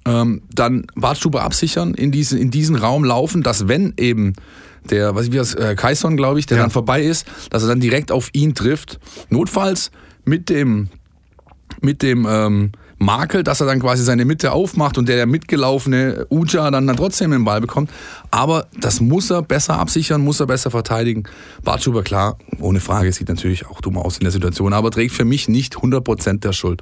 ähm, 0.05 0.43
dann 0.53 0.85
Bartstube 0.95 1.41
absichern, 1.41 1.95
in, 1.95 2.11
diese, 2.11 2.37
in 2.37 2.51
diesen 2.51 2.75
Raum 2.75 3.03
laufen, 3.03 3.41
dass 3.41 3.67
wenn 3.67 3.95
eben 3.97 4.33
der, 4.91 5.15
was 5.15 5.25
ich 5.25 5.31
wie 5.31 5.37
das, 5.37 5.55
äh, 5.55 5.73
Kaison, 5.75 6.15
glaube 6.15 6.37
ich, 6.37 6.45
der 6.45 6.57
Ja. 6.57 6.63
dann 6.63 6.69
vorbei 6.69 7.01
ist, 7.01 7.25
dass 7.49 7.63
er 7.63 7.69
dann 7.69 7.79
direkt 7.79 8.11
auf 8.11 8.29
ihn 8.33 8.53
trifft. 8.53 8.99
Notfalls 9.31 9.89
mit 10.23 10.49
dem, 10.49 10.89
mit 11.81 12.03
dem 12.03 12.27
ähm, 12.29 12.71
Makel, 13.05 13.43
dass 13.43 13.61
er 13.61 13.67
dann 13.67 13.79
quasi 13.79 14.03
seine 14.03 14.25
Mitte 14.25 14.51
aufmacht 14.51 14.97
und 14.97 15.07
der, 15.07 15.15
der 15.15 15.27
mitgelaufene 15.27 16.25
Uja 16.29 16.71
dann, 16.71 16.87
dann 16.87 16.97
trotzdem 16.97 17.31
den 17.31 17.45
Ball 17.45 17.61
bekommt. 17.61 17.89
Aber 18.31 18.67
das 18.79 18.99
muss 18.99 19.29
er 19.29 19.43
besser 19.43 19.79
absichern, 19.79 20.21
muss 20.21 20.39
er 20.39 20.47
besser 20.47 20.71
verteidigen. 20.71 21.23
Bartschuber, 21.63 22.03
klar, 22.03 22.37
ohne 22.59 22.79
Frage, 22.79 23.11
sieht 23.13 23.29
natürlich 23.29 23.67
auch 23.67 23.79
dumm 23.79 23.97
aus 23.97 24.17
in 24.17 24.23
der 24.23 24.31
Situation, 24.31 24.73
aber 24.73 24.91
trägt 24.91 25.13
für 25.13 25.25
mich 25.25 25.47
nicht 25.47 25.75
100% 25.75 26.39
der 26.39 26.53
Schuld. 26.53 26.81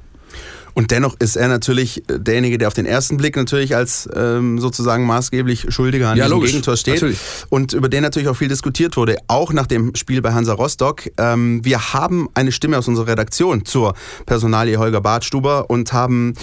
Und 0.74 0.90
dennoch 0.90 1.14
ist 1.20 1.36
er 1.36 1.48
natürlich 1.48 2.02
derjenige, 2.08 2.58
der 2.58 2.68
auf 2.68 2.74
den 2.74 2.84
ersten 2.86 3.16
Blick 3.16 3.36
natürlich 3.36 3.76
als 3.76 4.08
ähm, 4.14 4.58
sozusagen 4.58 5.06
maßgeblich 5.06 5.66
Schuldiger 5.68 6.10
an 6.10 6.16
Ja, 6.18 6.24
diesem 6.24 6.36
logisch. 6.36 6.50
Gegentor 6.50 6.76
steht. 6.76 6.94
Natürlich. 6.94 7.18
Und 7.48 7.72
über 7.72 7.88
den 7.88 8.02
natürlich 8.02 8.28
auch 8.28 8.36
viel 8.36 8.48
diskutiert 8.48 8.96
wurde, 8.96 9.16
auch 9.28 9.52
nach 9.52 9.66
dem 9.66 9.94
Spiel 9.94 10.20
bei 10.20 10.32
Hansa 10.32 10.52
Rostock. 10.52 11.02
Ähm, 11.16 11.64
wir 11.64 11.92
haben 11.94 12.28
eine 12.34 12.50
Stimme 12.52 12.76
aus 12.78 12.88
unserer 12.88 13.06
Redaktion 13.08 13.64
zur 13.64 13.94
Personalie 14.26 14.76
Holger 14.78 15.00
Bartstuber 15.00 15.70
und 15.70 15.92
haben 15.92 16.34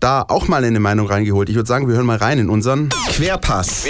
da 0.00 0.24
auch 0.26 0.48
mal 0.48 0.64
eine 0.64 0.80
Meinung 0.80 1.06
reingeholt. 1.06 1.48
Ich 1.48 1.54
würde 1.54 1.68
sagen, 1.68 1.88
wir 1.88 1.94
hören 1.94 2.06
mal 2.06 2.16
rein 2.18 2.38
in 2.38 2.48
unseren 2.50 2.88
Querpass. 3.10 3.84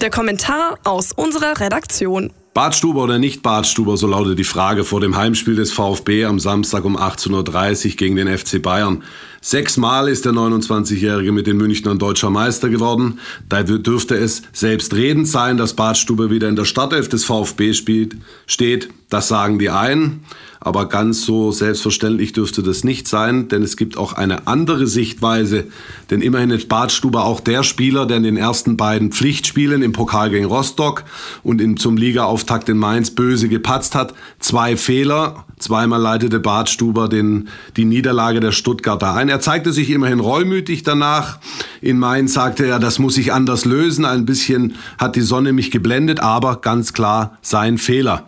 Der 0.00 0.10
Kommentar 0.10 0.78
aus 0.84 1.12
unserer 1.12 1.58
Redaktion. 1.60 2.30
Badstuber 2.54 3.04
oder 3.04 3.18
nicht 3.18 3.42
Badstuber, 3.42 3.96
so 3.96 4.06
lautet 4.06 4.38
die 4.38 4.44
Frage 4.44 4.84
vor 4.84 5.00
dem 5.00 5.16
Heimspiel 5.16 5.54
des 5.54 5.72
VfB 5.72 6.24
am 6.24 6.40
Samstag 6.40 6.84
um 6.84 6.96
18.30 6.96 7.90
Uhr 7.90 7.96
gegen 7.96 8.16
den 8.16 8.36
FC 8.36 8.60
Bayern. 8.60 9.04
Sechsmal 9.40 10.08
ist 10.08 10.24
der 10.24 10.32
29-Jährige 10.32 11.30
mit 11.30 11.46
den 11.46 11.56
Münchnern 11.56 11.98
deutscher 11.98 12.30
Meister 12.30 12.68
geworden. 12.68 13.20
Da 13.48 13.62
dürfte 13.62 14.16
es 14.16 14.42
selbstredend 14.52 15.28
sein, 15.28 15.56
dass 15.56 15.74
Badstuber 15.74 16.30
wieder 16.30 16.48
in 16.48 16.56
der 16.56 16.64
Startelf 16.64 17.08
des 17.08 17.24
VfB 17.24 17.74
spielt, 17.74 18.16
steht. 18.46 18.88
Das 19.08 19.28
sagen 19.28 19.58
die 19.58 19.70
einen. 19.70 20.24
Aber 20.60 20.88
ganz 20.88 21.22
so 21.22 21.52
selbstverständlich 21.52 22.32
dürfte 22.32 22.62
das 22.62 22.82
nicht 22.82 23.06
sein, 23.06 23.48
denn 23.48 23.62
es 23.62 23.76
gibt 23.76 23.96
auch 23.96 24.12
eine 24.12 24.48
andere 24.48 24.88
Sichtweise. 24.88 25.64
Denn 26.10 26.20
immerhin 26.20 26.50
ist 26.50 26.68
Badstuber 26.68 27.24
auch 27.24 27.40
der 27.40 27.62
Spieler, 27.62 28.06
der 28.06 28.16
in 28.16 28.24
den 28.24 28.36
ersten 28.36 28.76
beiden 28.76 29.12
Pflichtspielen 29.12 29.82
im 29.82 29.92
Pokal 29.92 30.30
gegen 30.30 30.46
Rostock 30.46 31.04
und 31.44 31.60
in, 31.60 31.76
zum 31.76 31.96
Ligaauftakt 31.96 32.68
in 32.68 32.76
Mainz 32.76 33.12
böse 33.12 33.48
gepatzt 33.48 33.94
hat. 33.94 34.14
Zwei 34.40 34.76
Fehler, 34.76 35.44
zweimal 35.58 36.02
leitete 36.02 36.40
Badstuber 36.40 37.08
den, 37.08 37.48
die 37.76 37.84
Niederlage 37.84 38.40
der 38.40 38.52
Stuttgarter 38.52 39.14
ein. 39.14 39.28
Er 39.28 39.40
zeigte 39.40 39.72
sich 39.72 39.90
immerhin 39.90 40.20
reumütig 40.20 40.82
danach. 40.82 41.38
In 41.80 41.98
Mainz 41.98 42.34
sagte 42.34 42.66
er, 42.66 42.80
das 42.80 42.98
muss 42.98 43.16
ich 43.16 43.32
anders 43.32 43.64
lösen. 43.64 44.04
Ein 44.04 44.26
bisschen 44.26 44.74
hat 44.98 45.14
die 45.14 45.20
Sonne 45.20 45.52
mich 45.52 45.70
geblendet, 45.70 46.18
aber 46.18 46.56
ganz 46.56 46.92
klar 46.92 47.38
sein 47.42 47.78
Fehler. 47.78 48.26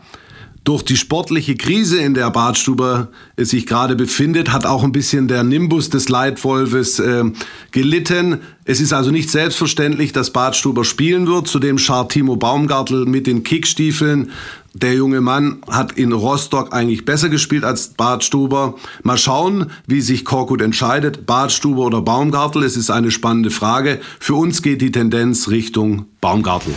Durch 0.64 0.82
die 0.82 0.96
sportliche 0.96 1.56
Krise, 1.56 2.00
in 2.00 2.12
der 2.12 2.30
Bartstuber 2.30 3.08
sich 3.38 3.66
gerade 3.66 3.96
befindet, 3.96 4.52
hat 4.52 4.66
auch 4.66 4.84
ein 4.84 4.92
bisschen 4.92 5.26
der 5.26 5.42
Nimbus 5.42 5.88
des 5.88 6.10
Leitwolfes 6.10 6.98
äh, 6.98 7.24
gelitten. 7.70 8.40
Es 8.66 8.80
ist 8.80 8.92
also 8.92 9.10
nicht 9.10 9.30
selbstverständlich, 9.30 10.12
dass 10.12 10.32
Bartstuber 10.32 10.84
spielen 10.84 11.26
wird. 11.26 11.48
Zudem 11.48 11.78
schart 11.78 12.12
Timo 12.12 12.36
Baumgartel 12.36 13.06
mit 13.06 13.26
den 13.26 13.42
Kickstiefeln. 13.42 14.32
Der 14.74 14.94
junge 14.94 15.22
Mann 15.22 15.62
hat 15.68 15.92
in 15.92 16.12
Rostock 16.12 16.74
eigentlich 16.74 17.06
besser 17.06 17.30
gespielt 17.30 17.64
als 17.64 17.88
Bartstuber. 17.88 18.74
Mal 19.02 19.16
schauen, 19.16 19.70
wie 19.86 20.02
sich 20.02 20.26
Korkut 20.26 20.60
entscheidet. 20.60 21.24
Bartstuber 21.24 21.86
oder 21.86 22.02
Baumgartel, 22.02 22.62
es 22.64 22.76
ist 22.76 22.90
eine 22.90 23.10
spannende 23.10 23.50
Frage. 23.50 23.98
Für 24.20 24.34
uns 24.34 24.60
geht 24.60 24.82
die 24.82 24.92
Tendenz 24.92 25.48
Richtung 25.48 26.04
Baumgartel. 26.20 26.74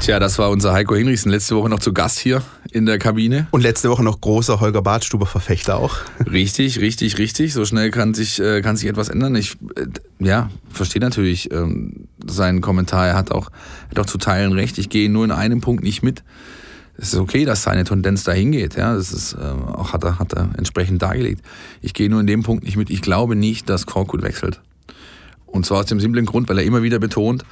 Tja, 0.00 0.20
das 0.20 0.38
war 0.38 0.50
unser 0.50 0.72
Heiko 0.72 0.94
Hinrichsen 0.94 1.30
letzte 1.30 1.56
Woche 1.56 1.68
noch 1.68 1.80
zu 1.80 1.92
Gast 1.92 2.18
hier 2.18 2.42
in 2.70 2.86
der 2.86 2.98
Kabine. 2.98 3.48
und 3.50 3.62
letzte 3.62 3.90
Woche 3.90 4.04
noch 4.04 4.20
großer 4.20 4.60
Holger 4.60 4.80
Bartstuber-Verfechter 4.80 5.76
auch. 5.76 5.96
Richtig, 6.30 6.80
richtig, 6.80 7.18
richtig. 7.18 7.52
So 7.52 7.64
schnell 7.64 7.90
kann 7.90 8.14
sich, 8.14 8.40
äh, 8.40 8.62
kann 8.62 8.76
sich 8.76 8.88
etwas 8.88 9.08
ändern. 9.08 9.34
Ich 9.34 9.56
äh, 9.76 9.86
ja, 10.24 10.50
verstehe 10.70 11.02
natürlich 11.02 11.50
ähm, 11.52 12.08
seinen 12.24 12.60
Kommentar. 12.60 13.08
Er 13.08 13.16
hat 13.16 13.32
auch, 13.32 13.50
hat 13.90 13.98
auch 13.98 14.06
zu 14.06 14.18
Teilen 14.18 14.52
recht. 14.52 14.78
Ich 14.78 14.88
gehe 14.88 15.10
nur 15.10 15.24
in 15.24 15.32
einem 15.32 15.60
Punkt 15.60 15.82
nicht 15.82 16.02
mit. 16.02 16.22
Es 16.96 17.12
ist 17.12 17.18
okay, 17.18 17.44
dass 17.44 17.62
seine 17.64 17.84
Tendenz 17.84 18.24
dahin 18.24 18.52
geht. 18.52 18.76
Ja, 18.76 18.94
das 18.94 19.12
ist 19.12 19.34
äh, 19.34 19.38
auch 19.38 19.92
hat 19.92 20.04
er, 20.04 20.18
hat 20.18 20.32
er 20.32 20.50
entsprechend 20.56 21.02
dargelegt. 21.02 21.42
Ich 21.82 21.92
gehe 21.92 22.08
nur 22.08 22.20
in 22.20 22.26
dem 22.26 22.44
Punkt 22.44 22.64
nicht 22.64 22.76
mit. 22.76 22.88
Ich 22.88 23.02
glaube 23.02 23.36
nicht, 23.36 23.68
dass 23.68 23.86
Korkut 23.86 24.22
wechselt. 24.22 24.60
Und 25.46 25.66
zwar 25.66 25.80
aus 25.80 25.86
dem 25.86 26.00
simplen 26.00 26.24
Grund, 26.24 26.48
weil 26.48 26.58
er 26.58 26.64
immer 26.64 26.82
wieder 26.82 26.98
betont, 26.98 27.44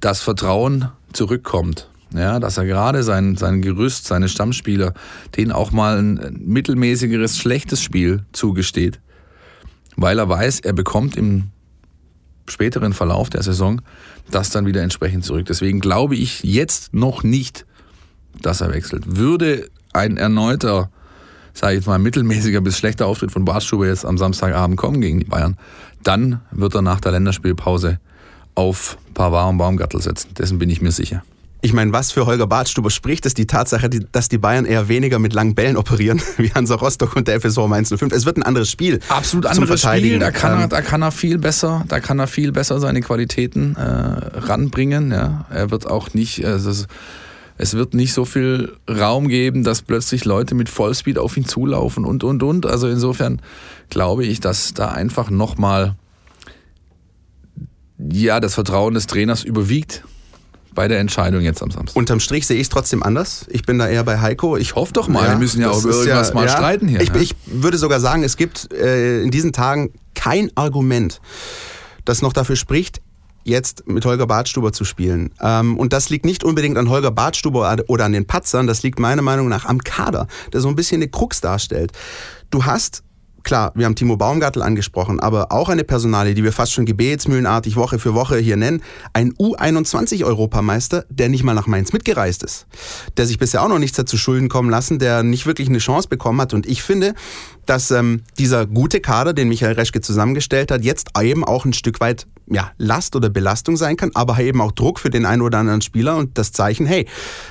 das 0.00 0.20
Vertrauen 0.20 0.88
zurückkommt. 1.12 1.88
Ja, 2.14 2.40
dass 2.40 2.56
er 2.56 2.64
gerade 2.64 3.02
sein, 3.02 3.36
sein 3.36 3.60
Gerüst, 3.60 4.06
seine 4.06 4.30
Stammspieler, 4.30 4.94
denen 5.36 5.52
auch 5.52 5.72
mal 5.72 5.98
ein 5.98 6.40
mittelmäßigeres, 6.40 7.36
schlechtes 7.36 7.82
Spiel 7.82 8.24
zugesteht. 8.32 9.00
Weil 9.96 10.18
er 10.18 10.28
weiß, 10.28 10.60
er 10.60 10.72
bekommt 10.72 11.16
im 11.16 11.50
späteren 12.46 12.94
Verlauf 12.94 13.28
der 13.28 13.42
Saison 13.42 13.82
das 14.30 14.50
dann 14.50 14.64
wieder 14.64 14.82
entsprechend 14.82 15.24
zurück. 15.24 15.46
Deswegen 15.46 15.80
glaube 15.80 16.16
ich 16.16 16.42
jetzt 16.42 16.94
noch 16.94 17.22
nicht, 17.22 17.66
dass 18.40 18.62
er 18.62 18.72
wechselt. 18.72 19.16
Würde 19.16 19.68
ein 19.92 20.16
erneuter 20.16 20.90
sage 21.58 21.74
ich 21.74 21.78
jetzt 21.80 21.86
mal, 21.86 21.98
mittelmäßiger 21.98 22.60
bis 22.60 22.78
schlechter 22.78 23.06
Auftritt 23.06 23.32
von 23.32 23.44
Bartstuber 23.44 23.86
jetzt 23.86 24.06
am 24.06 24.16
Samstagabend 24.16 24.76
kommen 24.76 25.00
gegen 25.00 25.18
die 25.18 25.24
Bayern, 25.24 25.56
dann 26.04 26.40
wird 26.52 26.74
er 26.74 26.82
nach 26.82 27.00
der 27.00 27.12
Länderspielpause 27.12 27.98
auf 28.58 28.98
Pavard 29.14 29.50
und 29.50 29.58
Baumgartel 29.58 30.02
setzen. 30.02 30.34
Dessen 30.34 30.58
bin 30.58 30.68
ich 30.68 30.82
mir 30.82 30.90
sicher. 30.90 31.22
Ich 31.60 31.72
meine, 31.72 31.92
was 31.92 32.10
für 32.10 32.26
Holger 32.26 32.48
Badstuber 32.48 32.90
spricht, 32.90 33.24
ist 33.24 33.38
die 33.38 33.46
Tatsache, 33.46 33.88
dass 33.88 34.28
die 34.28 34.38
Bayern 34.38 34.64
eher 34.64 34.88
weniger 34.88 35.20
mit 35.20 35.32
langen 35.32 35.54
Bällen 35.54 35.76
operieren, 35.76 36.20
wie 36.38 36.50
Hansa 36.52 36.74
Rostock 36.74 37.14
und 37.14 37.28
der 37.28 37.40
FSV 37.40 37.66
Mainz 37.68 37.88
05. 37.96 38.12
Es 38.12 38.26
wird 38.26 38.36
ein 38.36 38.42
anderes 38.42 38.68
Spiel. 38.68 38.98
Absolut 39.08 39.46
anderes 39.46 39.80
Spiel. 39.82 40.18
Da 40.18 40.32
kann, 40.32 40.58
er, 40.58 40.64
ähm, 40.64 40.68
da 40.68 40.82
kann 40.82 41.02
er 41.02 41.12
viel 41.12 41.38
besser, 41.38 41.84
da 41.86 42.00
kann 42.00 42.18
er 42.18 42.26
viel 42.26 42.50
besser 42.50 42.80
seine 42.80 43.00
Qualitäten 43.00 43.76
äh, 43.76 43.80
ranbringen. 43.80 45.12
Ja. 45.12 45.46
Er 45.50 45.70
wird 45.70 45.86
auch 45.86 46.14
nicht, 46.14 46.44
also 46.44 46.84
es 47.58 47.74
wird 47.74 47.94
nicht 47.94 48.12
so 48.12 48.24
viel 48.24 48.72
Raum 48.88 49.28
geben, 49.28 49.62
dass 49.62 49.82
plötzlich 49.82 50.24
Leute 50.24 50.56
mit 50.56 50.68
Vollspeed 50.68 51.18
auf 51.18 51.36
ihn 51.36 51.44
zulaufen 51.44 52.04
und 52.04 52.24
und 52.24 52.42
und. 52.42 52.66
Also 52.66 52.88
insofern 52.88 53.40
glaube 53.88 54.24
ich, 54.24 54.40
dass 54.40 54.74
da 54.74 54.88
einfach 54.88 55.30
nochmal 55.30 55.94
ja 58.12 58.40
das 58.40 58.54
Vertrauen 58.54 58.94
des 58.94 59.06
Trainers 59.06 59.44
überwiegt 59.44 60.04
bei 60.74 60.86
der 60.86 61.00
Entscheidung 61.00 61.40
jetzt 61.42 61.62
am 61.62 61.70
Samstag. 61.70 61.96
Unterm 61.96 62.20
Strich 62.20 62.46
sehe 62.46 62.56
ich 62.56 62.62
es 62.62 62.68
trotzdem 62.68 63.02
anders. 63.02 63.46
Ich 63.48 63.62
bin 63.62 63.78
da 63.78 63.88
eher 63.88 64.04
bei 64.04 64.20
Heiko. 64.20 64.56
Ich 64.56 64.76
hoffe 64.76 64.92
doch 64.92 65.08
mal. 65.08 65.24
Ja, 65.24 65.30
wir 65.30 65.38
müssen 65.38 65.60
ja 65.60 65.70
auch 65.70 65.82
über 65.82 65.92
irgendwas 65.92 66.28
ja, 66.28 66.34
mal 66.34 66.46
ja, 66.46 66.52
streiten 66.52 66.86
hier. 66.86 67.00
Ich, 67.00 67.12
ich, 67.14 67.34
würde 67.46 67.78
sogar 67.78 67.98
sagen, 67.98 68.22
es 68.22 68.36
gibt 68.36 68.72
äh, 68.72 69.22
in 69.22 69.32
diesen 69.32 69.52
Tagen 69.52 69.92
kein 70.14 70.52
Argument, 70.54 71.20
das 72.04 72.22
noch 72.22 72.32
dafür 72.32 72.54
spricht, 72.54 73.00
jetzt 73.42 73.88
mit 73.88 74.04
Holger 74.04 74.26
Badstuber 74.26 74.72
zu 74.72 74.84
spielen. 74.84 75.32
Ähm, 75.40 75.76
und 75.76 75.92
das 75.92 76.10
liegt 76.10 76.24
nicht 76.24 76.44
unbedingt 76.44 76.78
an 76.78 76.88
Holger 76.88 77.10
Badstuber 77.10 77.76
oder 77.88 78.04
an 78.04 78.12
den 78.12 78.26
Patzern, 78.26 78.66
das 78.66 78.82
liegt 78.82 79.00
meiner 79.00 79.22
Meinung 79.22 79.48
nach 79.48 79.64
am 79.64 79.78
Kader, 79.78 80.28
der 80.52 80.60
so 80.60 80.68
ein 80.68 80.76
bisschen 80.76 81.02
eine 81.02 81.08
Krux 81.08 81.40
darstellt. 81.40 81.92
Du 82.50 82.64
hast 82.64 83.02
Klar, 83.44 83.72
wir 83.74 83.86
haben 83.86 83.94
Timo 83.94 84.16
Baumgartel 84.16 84.62
angesprochen, 84.62 85.20
aber 85.20 85.52
auch 85.52 85.68
eine 85.68 85.84
Personalie, 85.84 86.34
die 86.34 86.44
wir 86.44 86.52
fast 86.52 86.72
schon 86.72 86.86
gebetsmühlenartig 86.86 87.76
Woche 87.76 87.98
für 87.98 88.14
Woche 88.14 88.38
hier 88.38 88.56
nennen, 88.56 88.82
ein 89.12 89.32
U21-Europameister, 89.34 91.04
der 91.08 91.28
nicht 91.28 91.44
mal 91.44 91.54
nach 91.54 91.66
Mainz 91.66 91.92
mitgereist 91.92 92.42
ist, 92.42 92.66
der 93.16 93.26
sich 93.26 93.38
bisher 93.38 93.62
auch 93.62 93.68
noch 93.68 93.78
nichts 93.78 93.96
dazu 93.96 94.16
Schulden 94.16 94.48
kommen 94.48 94.70
lassen, 94.70 94.98
der 94.98 95.22
nicht 95.22 95.46
wirklich 95.46 95.68
eine 95.68 95.78
Chance 95.78 96.08
bekommen 96.08 96.40
hat. 96.40 96.52
Und 96.52 96.66
ich 96.66 96.82
finde, 96.82 97.14
dass 97.64 97.90
ähm, 97.90 98.22
dieser 98.38 98.66
gute 98.66 99.00
Kader, 99.00 99.32
den 99.32 99.48
Michael 99.48 99.74
Reschke 99.74 100.00
zusammengestellt 100.00 100.70
hat, 100.70 100.82
jetzt 100.82 101.10
eben 101.20 101.44
auch 101.44 101.64
ein 101.64 101.72
Stück 101.72 102.00
weit 102.00 102.26
ja, 102.50 102.72
Last 102.78 103.14
oder 103.14 103.28
Belastung 103.28 103.76
sein 103.76 103.96
kann, 103.96 104.10
aber 104.14 104.38
eben 104.40 104.60
auch 104.60 104.72
Druck 104.72 104.98
für 104.98 105.10
den 105.10 105.26
einen 105.26 105.42
oder 105.42 105.58
anderen 105.58 105.82
Spieler 105.82 106.16
und 106.16 106.38
das 106.38 106.52
Zeichen, 106.52 106.86
hey, 106.86 107.06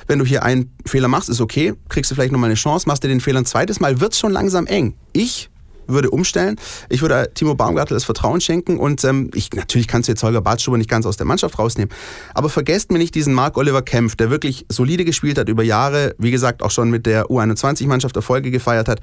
wenn 0.06 0.18
du 0.18 0.24
hier 0.24 0.42
einen 0.42 0.74
Fehler 0.86 1.08
machst, 1.08 1.28
ist 1.28 1.40
okay, 1.40 1.74
kriegst 1.88 2.10
du 2.10 2.14
vielleicht 2.14 2.32
nochmal 2.32 2.50
eine 2.50 2.56
Chance, 2.56 2.88
machst 2.88 3.04
du 3.04 3.08
den 3.08 3.20
Fehler 3.20 3.40
ein 3.40 3.46
zweites 3.46 3.80
Mal, 3.80 4.00
wird 4.00 4.12
es 4.12 4.18
schon 4.18 4.32
langsam 4.32 4.66
eng. 4.66 4.94
Ich 5.12 5.50
würde 5.88 6.10
umstellen. 6.10 6.56
Ich 6.88 7.02
würde 7.02 7.30
Timo 7.34 7.54
Baumgartel 7.54 7.96
das 7.96 8.04
Vertrauen 8.04 8.40
schenken 8.40 8.78
und 8.78 9.02
ähm, 9.04 9.30
ich, 9.34 9.52
natürlich 9.52 9.88
kannst 9.88 10.08
du 10.08 10.12
jetzt 10.12 10.22
Holger 10.22 10.40
Badstuber 10.40 10.78
nicht 10.78 10.90
ganz 10.90 11.06
aus 11.06 11.16
der 11.16 11.26
Mannschaft 11.26 11.58
rausnehmen. 11.58 11.92
Aber 12.34 12.48
vergesst 12.48 12.92
mir 12.92 12.98
nicht 12.98 13.14
diesen 13.14 13.34
Marc 13.34 13.56
Oliver 13.56 13.82
Kempf, 13.82 14.16
der 14.16 14.30
wirklich 14.30 14.66
solide 14.68 15.04
gespielt 15.04 15.38
hat 15.38 15.48
über 15.48 15.62
Jahre, 15.62 16.14
wie 16.18 16.30
gesagt 16.30 16.62
auch 16.62 16.70
schon 16.70 16.90
mit 16.90 17.06
der 17.06 17.26
U21-Mannschaft 17.26 18.16
Erfolge 18.16 18.50
gefeiert 18.50 18.88
hat 18.88 19.00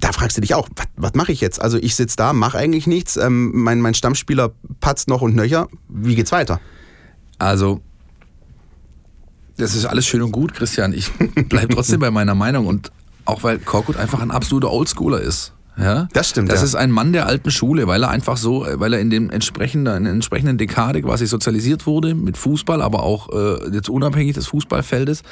da 0.00 0.12
fragst 0.12 0.36
du 0.36 0.40
dich 0.40 0.54
auch, 0.54 0.68
was, 0.76 0.86
was 0.96 1.14
mache 1.14 1.32
ich 1.32 1.40
jetzt? 1.40 1.60
Also 1.60 1.76
ich 1.76 1.96
sitze 1.96 2.16
da, 2.16 2.32
mache 2.32 2.58
eigentlich 2.58 2.86
nichts, 2.86 3.16
ähm, 3.16 3.50
mein, 3.54 3.80
mein 3.80 3.94
Stammspieler 3.94 4.52
patzt 4.80 5.08
noch 5.08 5.22
und 5.22 5.34
nöcher. 5.34 5.68
Wie 5.88 6.14
geht's 6.14 6.32
weiter? 6.32 6.60
Also, 7.38 7.80
das 9.56 9.74
ist 9.74 9.86
alles 9.86 10.06
schön 10.06 10.22
und 10.22 10.32
gut, 10.32 10.54
Christian. 10.54 10.92
Ich 10.92 11.10
bleibe 11.48 11.74
trotzdem 11.74 12.00
bei 12.00 12.10
meiner 12.10 12.34
Meinung 12.34 12.66
und 12.66 12.92
auch 13.24 13.42
weil 13.42 13.58
Korkut 13.58 13.96
einfach 13.96 14.20
ein 14.20 14.30
absoluter 14.30 14.70
Oldschooler 14.70 15.20
ist. 15.20 15.52
Ja? 15.78 16.08
Das 16.12 16.28
stimmt. 16.28 16.50
Das 16.50 16.60
ja. 16.60 16.66
ist 16.66 16.74
ein 16.74 16.90
Mann 16.90 17.12
der 17.12 17.26
alten 17.26 17.50
Schule, 17.50 17.86
weil 17.86 18.02
er 18.02 18.10
einfach 18.10 18.36
so, 18.36 18.66
weil 18.74 18.92
er 18.92 19.00
in 19.00 19.10
dem 19.10 19.30
entsprechenden, 19.30 19.96
in 19.96 20.04
der 20.04 20.12
entsprechenden 20.12 20.58
Dekade 20.58 21.02
quasi 21.02 21.26
sozialisiert 21.26 21.86
wurde 21.86 22.14
mit 22.14 22.36
Fußball, 22.36 22.82
aber 22.82 23.02
auch 23.02 23.28
äh, 23.30 23.70
jetzt 23.72 23.88
unabhängig 23.88 24.34
des 24.34 24.48
Fußballfeldes, 24.48 25.22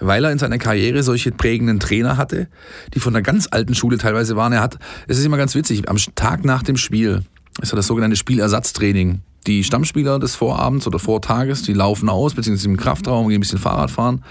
weil 0.00 0.24
er 0.24 0.32
in 0.32 0.38
seiner 0.38 0.58
Karriere 0.58 1.02
solche 1.02 1.32
prägenden 1.32 1.80
Trainer 1.80 2.16
hatte, 2.16 2.48
die 2.94 3.00
von 3.00 3.12
der 3.12 3.22
ganz 3.22 3.48
alten 3.50 3.74
Schule 3.74 3.98
teilweise 3.98 4.36
waren. 4.36 4.52
Er 4.52 4.62
hat, 4.62 4.78
es 5.06 5.18
ist 5.18 5.24
immer 5.24 5.36
ganz 5.36 5.54
witzig, 5.54 5.88
am 5.88 5.98
Tag 6.14 6.44
nach 6.44 6.62
dem 6.62 6.76
Spiel 6.76 7.22
ist 7.60 7.72
ja 7.72 7.76
das 7.76 7.86
sogenannte 7.86 8.16
Spielersatztraining. 8.16 9.20
Die 9.46 9.64
Stammspieler 9.64 10.18
des 10.18 10.34
Vorabends 10.34 10.86
oder 10.86 10.98
Vortages, 10.98 11.62
die 11.62 11.72
laufen 11.72 12.08
aus, 12.08 12.34
beziehungsweise 12.34 12.68
im 12.68 12.76
Kraftraum, 12.76 13.28
gehen 13.28 13.38
ein 13.38 13.40
bisschen 13.40 13.58
Fahrrad 13.58 13.90
fahren. 13.90 14.24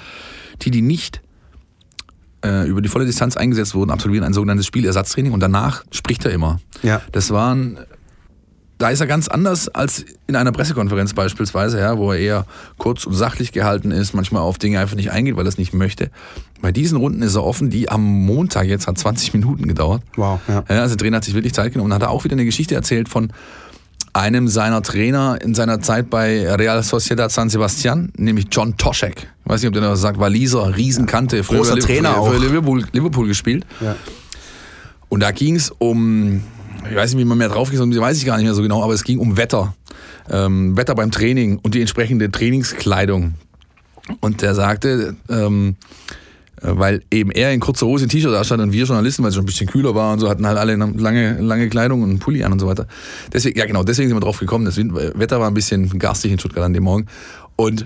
Die, 0.62 0.72
die 0.72 0.82
nicht 0.82 1.22
über 2.44 2.82
die 2.82 2.89
volle 2.89 3.06
Distanz 3.06 3.36
eingesetzt 3.36 3.74
wurden, 3.74 3.89
absolvieren 3.89 4.24
ein 4.24 4.34
sogenanntes 4.34 4.67
Spielersatztraining 4.67 5.34
und 5.34 5.39
danach 5.39 5.84
spricht 5.91 6.24
er 6.24 6.32
immer. 6.32 6.60
Ja. 6.84 7.01
Das 7.12 7.32
waren 7.32 7.79
da 8.77 8.89
ist 8.89 9.00
er 9.00 9.08
ganz 9.08 9.27
anders 9.27 9.70
als 9.70 10.06
in 10.27 10.36
einer 10.36 10.51
Pressekonferenz 10.51 11.13
beispielsweise, 11.13 11.79
ja, 11.79 11.98
wo 11.98 12.12
er 12.12 12.20
eher 12.20 12.46
kurz 12.77 13.06
und 13.06 13.13
sachlich 13.13 13.51
gehalten 13.51 13.91
ist, 13.91 14.13
manchmal 14.13 14.44
auf 14.44 14.60
Dinge 14.60 14.79
einfach 14.79 14.96
nicht 14.96 15.12
eingeht, 15.12 15.36
weil 15.36 15.46
er 15.46 15.50
es 15.50 15.58
nicht 15.58 15.74
möchte. 15.74 16.12
Bei 16.62 16.72
diesen 16.72 16.98
Runden 16.98 17.22
ist 17.24 17.36
er 17.36 17.44
offen, 17.44 17.70
die 17.70 17.89
am 17.89 18.03
Montag 18.03 18.67
jetzt 18.67 18.88
hat 18.88 18.98
20 18.98 19.34
Minuten 19.34 19.67
gedauert. 19.67 20.03
Wow. 20.15 20.39
Ja. 20.48 20.63
Ja, 20.70 20.82
also 20.82 20.96
der 20.96 21.03
Trainer 21.03 21.17
hat 21.17 21.24
sich 21.24 21.34
wirklich 21.34 21.53
Zeit 21.53 21.74
genommen 21.74 21.91
und 21.91 21.96
hat 21.96 22.08
auch 22.08 22.24
wieder 22.24 22.34
eine 22.34 22.46
Geschichte 22.46 22.75
erzählt 22.75 23.10
von 23.10 23.32
einem 24.17 24.47
seiner 24.47 24.81
Trainer 24.81 25.38
in 25.41 25.53
seiner 25.53 25.79
Zeit 25.79 26.09
bei 26.09 26.51
Real 26.55 26.81
Sociedad 26.81 27.31
San 27.31 27.50
Sebastian, 27.50 28.12
nämlich 28.17 28.47
John 28.51 28.75
Toschek. 28.75 29.27
Ich 29.43 29.50
weiß 29.50 29.62
nicht, 29.62 29.67
ob 29.67 29.74
der 29.74 29.83
das 29.83 30.01
sagt, 30.01 30.19
Waliser, 30.19 30.75
Riesenkante, 30.75 31.43
früher 31.43 31.59
großer 31.59 31.77
Trainer 31.77 32.13
für, 32.13 32.19
auch. 32.19 32.31
für 32.31 32.39
Liverpool, 32.39 32.83
Liverpool 32.91 33.27
gespielt. 33.27 33.65
Ja. 33.79 33.95
Und 35.09 35.21
da 35.21 35.31
ging 35.31 35.55
es 35.55 35.71
um, 35.77 36.41
ich 36.89 36.95
weiß 36.95 37.13
nicht, 37.13 37.21
wie 37.21 37.25
man 37.25 37.38
mehr 37.38 37.50
drauf 37.50 37.69
geht, 37.69 37.79
weiß 37.79 38.17
ich 38.17 38.25
gar 38.25 38.38
nicht 38.38 38.45
mehr 38.45 38.55
so 38.55 38.63
genau, 38.63 38.83
aber 38.83 38.93
es 38.93 39.03
ging 39.03 39.19
um 39.19 39.38
Wetter. 39.38 39.75
Ähm, 40.29 40.75
Wetter 40.75 40.95
beim 40.95 41.12
Training 41.12 41.59
und 41.59 41.75
die 41.75 41.81
entsprechende 41.81 42.31
Trainingskleidung. 42.31 43.36
Und 44.19 44.41
der 44.41 44.55
sagte, 44.55 45.15
ähm, 45.29 45.75
äh, 45.79 46.17
weil 46.61 47.03
eben 47.11 47.31
er 47.31 47.53
in 47.53 47.59
kurzer 47.59 47.85
Hose, 47.85 48.07
T-Shirt 48.07 48.33
da 48.33 48.43
stand 48.43 48.61
und 48.61 48.71
wir 48.71 48.85
Journalisten, 48.85 49.23
weil 49.23 49.29
es 49.29 49.35
schon 49.35 49.43
ein 49.43 49.47
bisschen 49.47 49.67
kühler 49.67 49.93
war 49.93 50.13
und 50.13 50.19
so, 50.19 50.29
hatten 50.29 50.47
halt 50.47 50.57
alle 50.57 50.75
lange, 50.75 51.39
lange 51.39 51.69
Kleidung 51.69 52.01
und 52.01 52.09
einen 52.09 52.19
Pulli 52.19 52.43
an 52.43 52.51
und 52.51 52.59
so 52.59 52.67
weiter. 52.67 52.87
Deswegen, 53.31 53.57
ja 53.59 53.65
genau, 53.65 53.83
deswegen 53.83 54.09
sind 54.09 54.17
wir 54.17 54.21
drauf 54.21 54.39
gekommen. 54.39 54.65
Das 54.65 54.77
Wetter 54.77 55.39
war 55.39 55.47
ein 55.47 55.53
bisschen 55.53 55.99
garstig 55.99 56.31
in 56.31 56.39
Stuttgart 56.39 56.65
an 56.65 56.73
dem 56.73 56.83
Morgen. 56.83 57.05
Und 57.55 57.85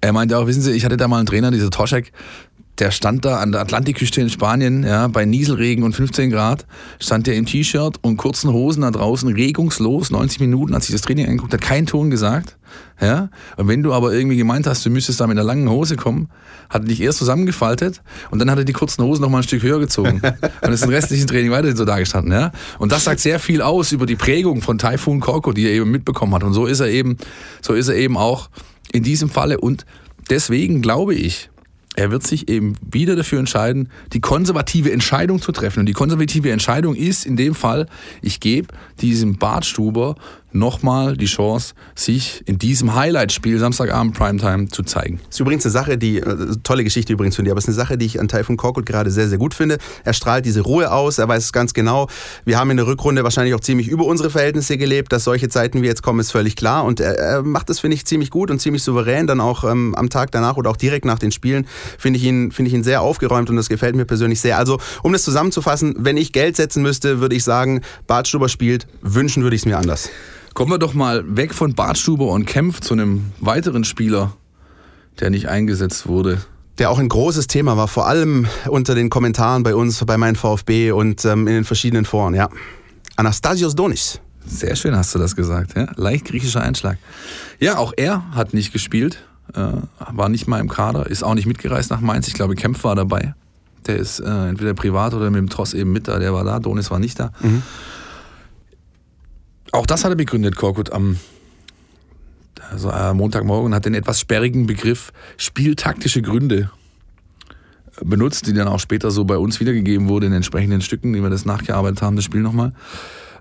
er 0.00 0.12
meinte 0.12 0.38
auch, 0.38 0.46
wissen 0.46 0.62
Sie, 0.62 0.72
ich 0.72 0.84
hatte 0.84 0.96
da 0.96 1.08
mal 1.08 1.18
einen 1.18 1.26
Trainer, 1.26 1.50
dieser 1.50 1.70
Toschek, 1.70 2.12
der 2.78 2.90
stand 2.90 3.24
da 3.24 3.38
an 3.38 3.52
der 3.52 3.60
Atlantikküste 3.60 4.20
in 4.20 4.30
Spanien, 4.30 4.84
ja, 4.84 5.08
bei 5.08 5.24
Nieselregen 5.24 5.82
und 5.82 5.94
15 5.94 6.30
Grad, 6.30 6.66
stand 7.00 7.26
der 7.26 7.34
im 7.34 7.46
T-Shirt 7.46 7.98
und 8.02 8.16
kurzen 8.16 8.52
Hosen 8.52 8.82
da 8.82 8.90
draußen, 8.90 9.28
regungslos, 9.28 10.10
90 10.10 10.40
Minuten, 10.40 10.74
hat 10.74 10.82
sich 10.82 10.92
das 10.92 11.02
Training 11.02 11.26
angeguckt, 11.26 11.52
hat 11.52 11.60
keinen 11.60 11.86
Ton 11.86 12.10
gesagt, 12.10 12.56
ja. 13.00 13.30
Und 13.56 13.68
wenn 13.68 13.82
du 13.82 13.92
aber 13.92 14.12
irgendwie 14.12 14.36
gemeint 14.36 14.66
hast, 14.66 14.86
du 14.86 14.90
müsstest 14.90 15.20
da 15.20 15.26
mit 15.26 15.36
einer 15.36 15.44
langen 15.44 15.68
Hose 15.68 15.96
kommen, 15.96 16.28
hat 16.70 16.82
er 16.82 16.88
dich 16.88 17.00
erst 17.00 17.18
zusammengefaltet 17.18 18.02
und 18.30 18.38
dann 18.38 18.50
hat 18.50 18.58
er 18.58 18.64
die 18.64 18.72
kurzen 18.72 19.02
Hosen 19.02 19.22
noch 19.22 19.30
mal 19.30 19.38
ein 19.38 19.44
Stück 19.44 19.62
höher 19.62 19.80
gezogen 19.80 20.20
und 20.62 20.72
ist 20.72 20.84
im 20.84 20.90
restlichen 20.90 21.26
Training 21.26 21.50
weiterhin 21.50 21.76
so 21.76 21.84
dagestanden, 21.84 22.32
ja. 22.32 22.52
Und 22.78 22.92
das 22.92 23.04
sagt 23.04 23.20
sehr 23.20 23.40
viel 23.40 23.60
aus 23.62 23.90
über 23.90 24.06
die 24.06 24.16
Prägung 24.16 24.62
von 24.62 24.78
Typhoon 24.78 25.20
Korko, 25.20 25.52
die 25.52 25.66
er 25.66 25.72
eben 25.72 25.90
mitbekommen 25.90 26.34
hat. 26.34 26.44
Und 26.44 26.52
so 26.52 26.66
ist 26.66 26.80
er 26.80 26.88
eben, 26.88 27.16
so 27.60 27.72
ist 27.72 27.88
er 27.88 27.96
eben 27.96 28.16
auch 28.16 28.50
in 28.92 29.02
diesem 29.02 29.28
Falle 29.28 29.58
und 29.58 29.84
deswegen 30.30 30.80
glaube 30.80 31.14
ich, 31.14 31.50
er 31.98 32.12
wird 32.12 32.22
sich 32.22 32.48
eben 32.48 32.74
wieder 32.88 33.16
dafür 33.16 33.40
entscheiden, 33.40 33.88
die 34.12 34.20
konservative 34.20 34.92
Entscheidung 34.92 35.42
zu 35.42 35.50
treffen. 35.50 35.80
Und 35.80 35.86
die 35.86 35.94
konservative 35.94 36.52
Entscheidung 36.52 36.94
ist 36.94 37.26
in 37.26 37.36
dem 37.36 37.56
Fall, 37.56 37.88
ich 38.22 38.38
gebe 38.38 38.68
diesem 39.00 39.36
Bartstuber 39.36 40.14
nochmal 40.52 41.16
die 41.16 41.26
Chance, 41.26 41.74
sich 41.94 42.42
in 42.46 42.58
diesem 42.58 42.94
Highlight-Spiel 42.94 43.58
Samstagabend 43.58 44.16
Primetime 44.16 44.68
zu 44.68 44.82
zeigen. 44.82 45.20
Das 45.26 45.36
ist 45.36 45.40
übrigens 45.40 45.64
eine 45.64 45.72
Sache, 45.72 45.98
die, 45.98 46.18
äh, 46.18 46.56
tolle 46.62 46.84
Geschichte 46.84 47.12
übrigens 47.12 47.36
von 47.36 47.44
dir, 47.44 47.52
aber 47.52 47.58
es 47.58 47.64
ist 47.64 47.68
eine 47.68 47.76
Sache, 47.76 47.98
die 47.98 48.06
ich 48.06 48.20
an 48.20 48.28
Taifun 48.28 48.56
Korkut 48.56 48.86
gerade 48.86 49.10
sehr, 49.10 49.28
sehr 49.28 49.38
gut 49.38 49.54
finde. 49.54 49.78
Er 50.04 50.12
strahlt 50.12 50.44
diese 50.44 50.62
Ruhe 50.62 50.90
aus, 50.90 51.18
er 51.18 51.28
weiß 51.28 51.52
ganz 51.52 51.74
genau, 51.74 52.08
wir 52.44 52.58
haben 52.58 52.70
in 52.70 52.76
der 52.76 52.86
Rückrunde 52.86 53.24
wahrscheinlich 53.24 53.54
auch 53.54 53.60
ziemlich 53.60 53.88
über 53.88 54.04
unsere 54.04 54.30
Verhältnisse 54.30 54.78
gelebt, 54.78 55.12
dass 55.12 55.24
solche 55.24 55.48
Zeiten 55.48 55.82
wie 55.82 55.86
jetzt 55.86 56.02
kommen, 56.02 56.20
ist 56.20 56.32
völlig 56.32 56.56
klar 56.56 56.84
und 56.84 57.00
er, 57.00 57.18
er 57.18 57.42
macht 57.42 57.68
das, 57.68 57.80
finde 57.80 57.96
ich, 57.96 58.06
ziemlich 58.06 58.30
gut 58.30 58.50
und 58.50 58.60
ziemlich 58.60 58.82
souverän, 58.82 59.26
dann 59.26 59.40
auch 59.40 59.64
ähm, 59.64 59.94
am 59.94 60.08
Tag 60.10 60.30
danach 60.30 60.56
oder 60.56 60.70
auch 60.70 60.76
direkt 60.76 61.04
nach 61.04 61.18
den 61.18 61.32
Spielen, 61.32 61.66
finde 61.98 62.18
ich, 62.18 62.24
ihn, 62.24 62.52
find 62.52 62.68
ich 62.68 62.74
ihn 62.74 62.84
sehr 62.84 63.02
aufgeräumt 63.02 63.50
und 63.50 63.56
das 63.56 63.68
gefällt 63.68 63.96
mir 63.96 64.04
persönlich 64.04 64.40
sehr. 64.40 64.58
Also, 64.58 64.78
um 65.02 65.12
das 65.12 65.22
zusammenzufassen, 65.24 65.94
wenn 65.98 66.16
ich 66.16 66.32
Geld 66.32 66.56
setzen 66.56 66.82
müsste, 66.82 67.20
würde 67.20 67.34
ich 67.34 67.44
sagen, 67.44 67.82
Bartstuber 68.06 68.48
spielt, 68.48 68.86
wünschen 69.02 69.42
würde 69.42 69.56
ich 69.56 69.62
es 69.62 69.66
mir 69.66 69.78
anders. 69.78 70.10
Kommen 70.58 70.72
wir 70.72 70.78
doch 70.78 70.92
mal 70.92 71.22
weg 71.36 71.54
von 71.54 71.74
Bartstuber 71.74 72.26
und 72.32 72.44
Kempf 72.44 72.80
zu 72.80 72.94
einem 72.94 73.26
weiteren 73.38 73.84
Spieler, 73.84 74.32
der 75.20 75.30
nicht 75.30 75.48
eingesetzt 75.48 76.08
wurde. 76.08 76.40
Der 76.78 76.90
auch 76.90 76.98
ein 76.98 77.08
großes 77.08 77.46
Thema 77.46 77.76
war, 77.76 77.86
vor 77.86 78.08
allem 78.08 78.48
unter 78.66 78.96
den 78.96 79.08
Kommentaren 79.08 79.62
bei 79.62 79.76
uns, 79.76 80.04
bei 80.04 80.18
meinem 80.18 80.34
VfB 80.34 80.90
und 80.90 81.24
ähm, 81.24 81.46
in 81.46 81.54
den 81.54 81.64
verschiedenen 81.64 82.04
Foren, 82.04 82.34
ja. 82.34 82.48
Anastasios 83.14 83.76
Donis. 83.76 84.20
Sehr 84.48 84.74
schön 84.74 84.96
hast 84.96 85.14
du 85.14 85.20
das 85.20 85.36
gesagt, 85.36 85.76
ja. 85.76 85.92
Leicht 85.94 86.24
griechischer 86.24 86.60
Einschlag. 86.60 86.98
Ja, 87.60 87.78
auch 87.78 87.92
er 87.96 88.28
hat 88.34 88.52
nicht 88.52 88.72
gespielt, 88.72 89.22
äh, 89.54 89.60
war 90.10 90.28
nicht 90.28 90.48
mal 90.48 90.58
im 90.58 90.68
Kader, 90.68 91.06
ist 91.06 91.22
auch 91.22 91.34
nicht 91.34 91.46
mitgereist 91.46 91.92
nach 91.92 92.00
Mainz. 92.00 92.26
Ich 92.26 92.34
glaube, 92.34 92.56
Kempf 92.56 92.82
war 92.82 92.96
dabei 92.96 93.32
der 93.88 93.96
ist 93.96 94.20
äh, 94.20 94.48
entweder 94.48 94.74
privat 94.74 95.14
oder 95.14 95.30
mit 95.30 95.38
dem 95.38 95.48
Tross 95.48 95.74
eben 95.74 95.92
mit 95.92 96.06
da. 96.06 96.18
Der 96.18 96.32
war 96.32 96.44
da, 96.44 96.60
Donis 96.60 96.90
war 96.90 96.98
nicht 96.98 97.18
da. 97.18 97.32
Mhm. 97.40 97.62
Auch 99.72 99.86
das 99.86 100.04
hat 100.04 100.12
er 100.12 100.16
begründet, 100.16 100.56
Korkut, 100.56 100.92
am 100.92 101.18
also, 102.70 102.90
äh, 102.90 103.14
Montagmorgen 103.14 103.74
hat 103.74 103.84
den 103.84 103.94
etwas 103.94 104.20
sperrigen 104.20 104.66
Begriff 104.66 105.12
spieltaktische 105.36 106.22
Gründe 106.22 106.70
benutzt, 108.02 108.46
die 108.46 108.52
dann 108.52 108.68
auch 108.68 108.80
später 108.80 109.10
so 109.10 109.24
bei 109.24 109.36
uns 109.36 109.60
wiedergegeben 109.60 110.08
wurde 110.08 110.26
in 110.26 110.32
entsprechenden 110.32 110.80
Stücken, 110.80 111.12
die 111.12 111.22
wir 111.22 111.30
das 111.30 111.44
nachgearbeitet 111.44 112.02
haben, 112.02 112.16
das 112.16 112.24
Spiel 112.24 112.40
nochmal. 112.40 112.72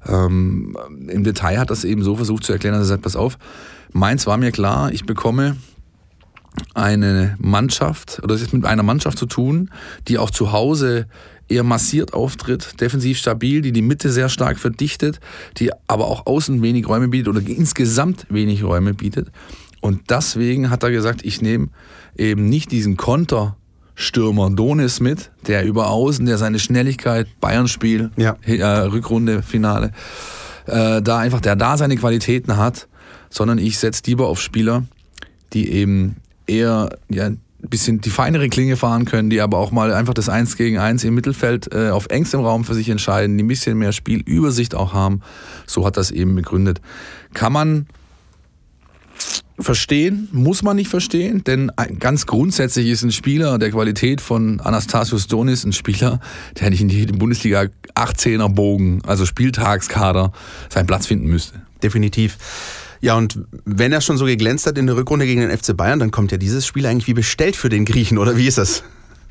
Ähm, 0.07 0.77
Im 1.07 1.23
Detail 1.23 1.59
hat 1.59 1.69
das 1.69 1.83
eben 1.83 2.03
so 2.03 2.15
versucht 2.15 2.43
zu 2.43 2.53
erklären, 2.53 2.75
dass 2.75 2.83
er 2.83 2.87
sagt, 2.87 3.03
pass 3.03 3.15
auf, 3.15 3.37
meins 3.91 4.25
war 4.25 4.37
mir 4.37 4.51
klar, 4.51 4.91
ich 4.91 5.05
bekomme 5.05 5.57
eine 6.73 7.35
Mannschaft, 7.39 8.19
oder 8.23 8.35
es 8.35 8.41
ist 8.41 8.53
mit 8.53 8.65
einer 8.65 8.83
Mannschaft 8.83 9.17
zu 9.17 9.25
tun, 9.25 9.69
die 10.07 10.17
auch 10.17 10.29
zu 10.29 10.51
Hause 10.51 11.07
eher 11.49 11.63
massiert 11.63 12.13
auftritt, 12.13 12.79
defensiv 12.81 13.17
stabil, 13.17 13.61
die 13.61 13.71
die 13.71 13.81
Mitte 13.81 14.11
sehr 14.11 14.29
stark 14.29 14.59
verdichtet, 14.59 15.19
die 15.57 15.71
aber 15.87 16.07
auch 16.07 16.25
außen 16.25 16.61
wenig 16.61 16.87
Räume 16.87 17.07
bietet 17.07 17.29
oder 17.29 17.41
insgesamt 17.41 18.25
wenig 18.29 18.63
Räume 18.63 18.93
bietet. 18.93 19.31
Und 19.81 20.09
deswegen 20.09 20.69
hat 20.69 20.83
er 20.83 20.91
gesagt, 20.91 21.23
ich 21.23 21.41
nehme 21.41 21.69
eben 22.17 22.49
nicht 22.49 22.71
diesen 22.71 22.97
Konterstürmer 22.97 24.49
Donis 24.49 24.99
mit, 24.99 25.31
der 25.45 25.63
über 25.65 25.89
außen, 25.89 26.25
der 26.25 26.37
seine 26.37 26.59
Schnelligkeit, 26.59 27.27
Bayern-Spiel, 27.39 28.11
ja. 28.17 28.35
äh, 28.45 28.63
Rückrunde, 28.63 29.41
Finale, 29.43 29.91
äh, 30.65 31.01
da 31.01 31.19
einfach, 31.19 31.41
der 31.41 31.55
da 31.55 31.77
seine 31.77 31.95
Qualitäten 31.95 32.57
hat, 32.57 32.87
sondern 33.29 33.57
ich 33.57 33.79
setze 33.79 34.03
lieber 34.07 34.27
auf 34.27 34.41
Spieler, 34.41 34.83
die 35.53 35.71
eben 35.71 36.17
eher 36.47 36.89
ja, 37.09 37.29
bisschen 37.69 38.01
die 38.01 38.09
feinere 38.09 38.49
Klinge 38.49 38.77
fahren 38.77 39.05
können, 39.05 39.29
die 39.29 39.41
aber 39.41 39.57
auch 39.57 39.71
mal 39.71 39.93
einfach 39.93 40.13
das 40.13 40.29
Eins 40.29 40.57
gegen 40.57 40.77
Eins 40.77 41.03
im 41.03 41.15
Mittelfeld 41.15 41.73
äh, 41.73 41.89
auf 41.89 42.07
engstem 42.09 42.41
Raum 42.41 42.63
für 42.63 42.73
sich 42.73 42.89
entscheiden, 42.89 43.37
die 43.37 43.43
ein 43.43 43.47
bisschen 43.47 43.77
mehr 43.77 43.93
Spielübersicht 43.93 44.75
auch 44.75 44.93
haben. 44.93 45.21
So 45.65 45.85
hat 45.85 45.97
das 45.97 46.11
eben 46.11 46.35
begründet. 46.35 46.81
Kann 47.33 47.53
man 47.53 47.87
verstehen, 49.59 50.29
muss 50.31 50.61
man 50.61 50.75
nicht 50.75 50.89
verstehen, 50.89 51.43
denn 51.43 51.71
ganz 51.97 52.27
grundsätzlich 52.27 52.87
ist 52.89 53.01
ein 53.03 53.11
Spieler 53.11 53.57
der 53.57 53.71
Qualität 53.71 54.21
von 54.21 54.59
Anastasius 54.59 55.25
Donis 55.25 55.63
ein 55.63 55.73
Spieler, 55.73 56.19
der 56.59 56.69
nicht 56.69 56.81
in 56.81 56.89
die 56.89 57.05
Bundesliga 57.07 57.65
18er 57.95 58.49
Bogen, 58.49 59.01
also 59.07 59.25
Spieltagskader, 59.25 60.31
seinen 60.69 60.85
Platz 60.85 61.07
finden 61.07 61.27
müsste. 61.27 61.59
Definitiv. 61.81 62.37
Ja, 63.01 63.15
und 63.15 63.39
wenn 63.65 63.91
er 63.91 64.01
schon 64.01 64.17
so 64.17 64.25
geglänzt 64.25 64.65
hat 64.67 64.77
in 64.77 64.87
der 64.87 64.95
Rückrunde 64.95 65.25
gegen 65.25 65.41
den 65.41 65.55
FC 65.55 65.75
Bayern, 65.75 65.99
dann 65.99 66.11
kommt 66.11 66.31
ja 66.31 66.37
dieses 66.37 66.65
Spiel 66.65 66.85
eigentlich 66.85 67.07
wie 67.07 67.13
bestellt 67.13 67.55
für 67.55 67.69
den 67.69 67.85
Griechen, 67.85 68.17
oder 68.17 68.37
wie 68.37 68.47
ist 68.47 68.57
das? 68.57 68.83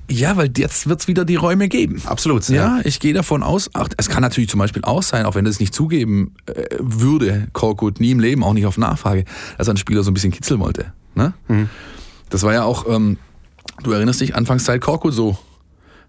Ja, 0.08 0.36
weil 0.36 0.50
jetzt 0.56 0.88
wird 0.88 1.00
es 1.00 1.08
wieder 1.08 1.24
die 1.24 1.34
Räume 1.34 1.68
geben. 1.68 2.00
Absolut. 2.04 2.48
Ja, 2.48 2.78
ja, 2.78 2.80
ich 2.84 3.00
gehe 3.00 3.12
davon 3.12 3.42
aus, 3.42 3.70
ach, 3.72 3.88
es 3.96 4.08
kann 4.08 4.22
natürlich 4.22 4.48
zum 4.48 4.58
Beispiel 4.58 4.82
auch 4.84 5.02
sein, 5.02 5.26
auch 5.26 5.34
wenn 5.34 5.44
das 5.44 5.58
nicht 5.58 5.74
zugeben 5.74 6.34
äh, 6.46 6.76
würde, 6.78 7.48
Korkut, 7.52 7.98
nie 7.98 8.12
im 8.12 8.20
Leben, 8.20 8.44
auch 8.44 8.52
nicht 8.52 8.66
auf 8.66 8.78
Nachfrage, 8.78 9.24
dass 9.58 9.68
ein 9.68 9.76
Spieler 9.76 10.04
so 10.04 10.10
ein 10.12 10.14
bisschen 10.14 10.30
kitzeln 10.30 10.60
wollte. 10.60 10.92
Ne? 11.16 11.34
Mhm. 11.48 11.68
Das 12.30 12.44
war 12.44 12.52
ja 12.52 12.62
auch, 12.62 12.86
ähm, 12.88 13.18
du 13.82 13.90
erinnerst 13.90 14.20
dich, 14.20 14.36
Anfangszeit 14.36 14.80
Korkut 14.80 15.12
so 15.12 15.36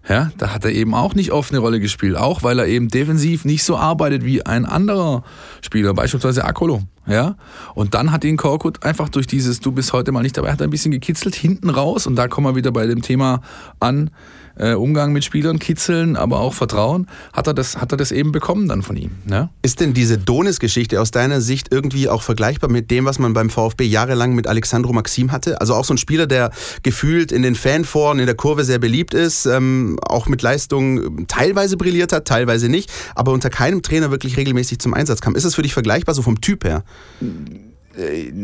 ja, 0.08 0.30
da 0.38 0.54
hat 0.54 0.64
er 0.64 0.72
eben 0.72 0.94
auch 0.94 1.14
nicht 1.14 1.32
oft 1.32 1.52
eine 1.52 1.60
Rolle 1.60 1.80
gespielt, 1.80 2.16
auch 2.16 2.42
weil 2.42 2.58
er 2.58 2.66
eben 2.66 2.88
defensiv 2.88 3.44
nicht 3.44 3.62
so 3.62 3.76
arbeitet 3.76 4.24
wie 4.24 4.44
ein 4.44 4.64
anderer 4.64 5.22
Spieler, 5.60 5.94
beispielsweise 5.94 6.44
Akolo. 6.44 6.82
Ja, 7.06 7.36
und 7.74 7.94
dann 7.94 8.12
hat 8.12 8.22
ihn 8.24 8.36
Korkut 8.36 8.82
einfach 8.84 9.08
durch 9.08 9.26
dieses 9.26 9.60
Du 9.60 9.72
bist 9.72 9.94
heute 9.94 10.12
mal 10.12 10.22
nicht 10.22 10.36
dabei, 10.36 10.52
hat 10.52 10.60
er 10.60 10.66
ein 10.66 10.70
bisschen 10.70 10.90
gekitzelt 10.90 11.34
hinten 11.34 11.70
raus. 11.70 12.06
Und 12.06 12.16
da 12.16 12.28
kommen 12.28 12.46
wir 12.46 12.54
wieder 12.54 12.70
bei 12.70 12.86
dem 12.86 13.00
Thema 13.00 13.40
an, 13.80 14.10
äh, 14.58 14.74
Umgang 14.74 15.12
mit 15.12 15.24
Spielern, 15.24 15.58
Kitzeln, 15.58 16.16
aber 16.16 16.40
auch 16.40 16.54
Vertrauen, 16.54 17.06
hat 17.32 17.46
er 17.46 17.54
das, 17.54 17.76
hat 17.76 17.92
er 17.92 17.96
das 17.96 18.12
eben 18.12 18.32
bekommen 18.32 18.68
dann 18.68 18.82
von 18.82 18.96
ihm. 18.96 19.12
Ne? 19.24 19.48
Ist 19.62 19.80
denn 19.80 19.94
diese 19.94 20.18
Donis-Geschichte 20.18 21.00
aus 21.00 21.10
deiner 21.10 21.40
Sicht 21.40 21.68
irgendwie 21.70 22.08
auch 22.08 22.22
vergleichbar 22.22 22.70
mit 22.70 22.90
dem, 22.90 23.04
was 23.04 23.18
man 23.18 23.32
beim 23.32 23.50
VfB 23.50 23.84
jahrelang 23.84 24.34
mit 24.34 24.46
Alexandro 24.46 24.92
Maxim 24.92 25.32
hatte? 25.32 25.60
Also 25.60 25.74
auch 25.74 25.84
so 25.84 25.94
ein 25.94 25.98
Spieler, 25.98 26.26
der 26.26 26.50
gefühlt 26.82 27.32
in 27.32 27.42
den 27.42 27.54
Fanforen, 27.54 28.18
in 28.18 28.26
der 28.26 28.34
Kurve 28.34 28.64
sehr 28.64 28.78
beliebt 28.78 29.14
ist, 29.14 29.46
ähm, 29.46 29.98
auch 30.02 30.26
mit 30.26 30.42
Leistung 30.42 31.26
teilweise 31.26 31.76
brilliert 31.76 32.12
hat, 32.12 32.26
teilweise 32.26 32.68
nicht, 32.68 32.90
aber 33.14 33.32
unter 33.32 33.50
keinem 33.50 33.82
Trainer 33.82 34.10
wirklich 34.10 34.36
regelmäßig 34.36 34.78
zum 34.78 34.94
Einsatz 34.94 35.20
kam. 35.20 35.34
Ist 35.34 35.44
das 35.44 35.54
für 35.54 35.62
dich 35.62 35.74
vergleichbar, 35.74 36.14
so 36.14 36.22
vom 36.22 36.40
Typ 36.40 36.64
her? 36.64 36.84
Äh, 37.20 37.67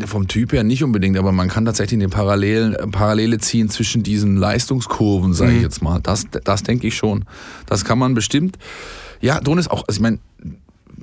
vom 0.07 0.29
Typ 0.29 0.53
her 0.53 0.65
nicht 0.65 0.83
unbedingt, 0.83 1.17
aber 1.17 1.33
man 1.33 1.49
kann 1.49 1.65
tatsächlich 1.65 2.01
eine 2.01 2.09
Parallel, 2.09 2.77
Parallele 2.91 3.39
ziehen 3.39 3.69
zwischen 3.69 4.03
diesen 4.03 4.37
Leistungskurven, 4.37 5.33
sage 5.33 5.53
ich 5.53 5.59
mhm. 5.59 5.63
jetzt 5.63 5.83
mal. 5.83 6.01
Das, 6.01 6.27
das 6.45 6.63
denke 6.63 6.87
ich 6.87 6.97
schon. 6.97 7.25
Das 7.67 7.85
kann 7.85 7.99
man 7.99 8.15
bestimmt. 8.15 8.59
Ja, 9.21 9.41
Don 9.41 9.59
ist 9.59 9.71
auch, 9.71 9.85
also 9.87 9.99
ich 9.99 10.01
meine, 10.01 10.19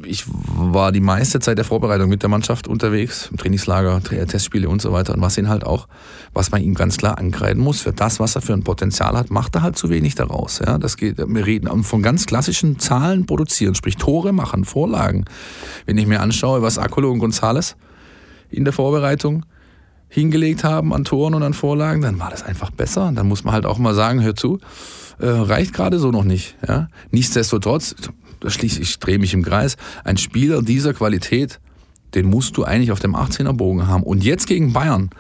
ich 0.06 0.26
war 0.28 0.92
die 0.92 1.02
meiste 1.02 1.40
Zeit 1.40 1.58
der 1.58 1.66
Vorbereitung 1.66 2.10
mit 2.10 2.22
der 2.22 2.30
Mannschaft 2.30 2.68
unterwegs, 2.68 3.30
im 3.32 3.38
Trainingslager, 3.38 4.02
Testspiele 4.02 4.68
und 4.70 4.82
so 4.82 4.92
weiter. 4.92 5.14
Und 5.14 5.22
was 5.22 5.38
ihn 5.38 5.50
halt 5.50 5.66
auch, 5.66 5.88
was 6.34 6.52
man 6.52 6.62
ihm 6.62 6.74
ganz 6.74 6.98
klar 6.98 7.18
angreifen 7.18 7.60
muss, 7.60 7.82
für 7.82 7.92
das, 7.92 8.20
was 8.20 8.36
er 8.36 8.42
für 8.42 8.54
ein 8.54 8.64
Potenzial 8.64 9.18
hat, 9.18 9.30
macht 9.32 9.56
er 9.56 9.62
halt 9.64 9.78
zu 9.78 9.90
wenig 9.90 10.16
daraus. 10.16 10.62
Ja, 10.66 10.78
das 10.78 10.98
geht, 10.98 11.18
wir 11.18 11.46
reden 11.46 11.84
von 11.84 12.02
ganz 12.02 12.26
klassischen 12.26 12.80
Zahlen 12.80 13.26
produzieren, 13.26 13.76
sprich 13.76 13.98
Tore 13.98 14.34
machen, 14.34 14.66
Vorlagen. 14.66 15.26
Wenn 15.86 15.98
ich 15.98 16.08
mir 16.08 16.22
anschaue, 16.22 16.62
was 16.62 16.78
Akolo 16.78 17.12
und 17.12 17.20
Gonzales 17.20 17.76
in 18.52 18.64
der 18.64 18.74
Vorbereitung 18.74 19.46
hingelegt 20.10 20.64
haben 20.64 20.94
an 20.94 21.06
Toren 21.06 21.34
und 21.34 21.44
an 21.44 21.54
Vorlagen, 21.54 22.02
dann 22.02 22.20
war 22.20 22.30
das 22.30 22.44
einfach 22.44 22.70
besser. 22.70 23.12
Dann 23.16 23.28
muss 23.28 23.44
man 23.44 23.54
halt 23.54 23.66
auch 23.66 23.78
mal 23.78 23.96
sagen, 23.96 24.22
hör 24.22 24.36
zu, 24.36 24.60
äh, 25.20 25.28
reicht 25.28 25.74
gerade 25.74 26.00
so 26.00 26.12
noch 26.12 26.26
nicht. 26.26 26.58
Ja? 26.68 26.90
Nichtsdestotrotz, 27.12 27.96
schließt, 28.46 28.80
ich 28.80 29.00
drehe 29.00 29.20
mich 29.20 29.34
im 29.34 29.44
Kreis, 29.44 29.78
ein 30.04 30.18
Spieler 30.18 30.62
dieser 30.62 30.94
Qualität, 30.94 31.60
den 32.14 32.26
musst 32.26 32.58
du 32.58 32.66
eigentlich 32.66 32.92
auf 32.92 33.00
dem 33.00 33.16
18er 33.16 33.54
Bogen 33.54 33.88
haben. 33.88 34.04
Und 34.04 34.24
jetzt 34.24 34.48
gegen 34.48 34.74
Bayern, 34.74 35.12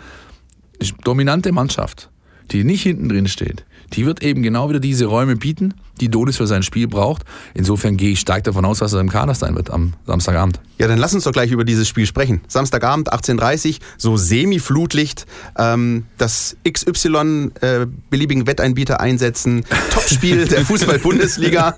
dominante 1.03 1.53
Mannschaft, 1.53 2.09
die 2.51 2.65
nicht 2.65 2.83
hinten 2.83 3.07
drin 3.07 3.27
steht, 3.27 3.65
die 3.93 4.05
wird 4.05 4.23
eben 4.23 4.41
genau 4.41 4.69
wieder 4.69 4.79
diese 4.79 5.05
Räume 5.05 5.35
bieten, 5.35 5.73
die 5.99 6.09
Donis 6.09 6.37
für 6.37 6.47
sein 6.47 6.63
Spiel 6.63 6.87
braucht. 6.87 7.23
Insofern 7.53 7.97
gehe 7.97 8.11
ich 8.11 8.19
stark 8.19 8.43
davon 8.43 8.65
aus, 8.65 8.79
dass 8.79 8.93
er 8.93 8.99
im 8.99 9.09
Kader 9.09 9.35
sein 9.35 9.55
wird 9.55 9.69
am 9.69 9.93
Samstagabend. 10.05 10.59
Ja, 10.77 10.87
dann 10.87 10.97
lass 10.97 11.13
uns 11.13 11.23
doch 11.23 11.31
gleich 11.31 11.51
über 11.51 11.63
dieses 11.63 11.87
Spiel 11.87 12.05
sprechen. 12.05 12.41
Samstagabend 12.47 13.13
18.30 13.13 13.79
so 13.97 14.17
Semi-Flutlicht, 14.17 15.25
ähm, 15.57 16.05
das 16.17 16.57
XY 16.67 17.51
äh, 17.61 17.85
beliebigen 18.09 18.47
Wetteinbieter 18.47 18.99
einsetzen, 18.99 19.63
Topspiel 19.91 20.47
der 20.47 20.65
Fußball-Bundesliga. 20.65 21.75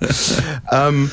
ähm, 0.70 1.10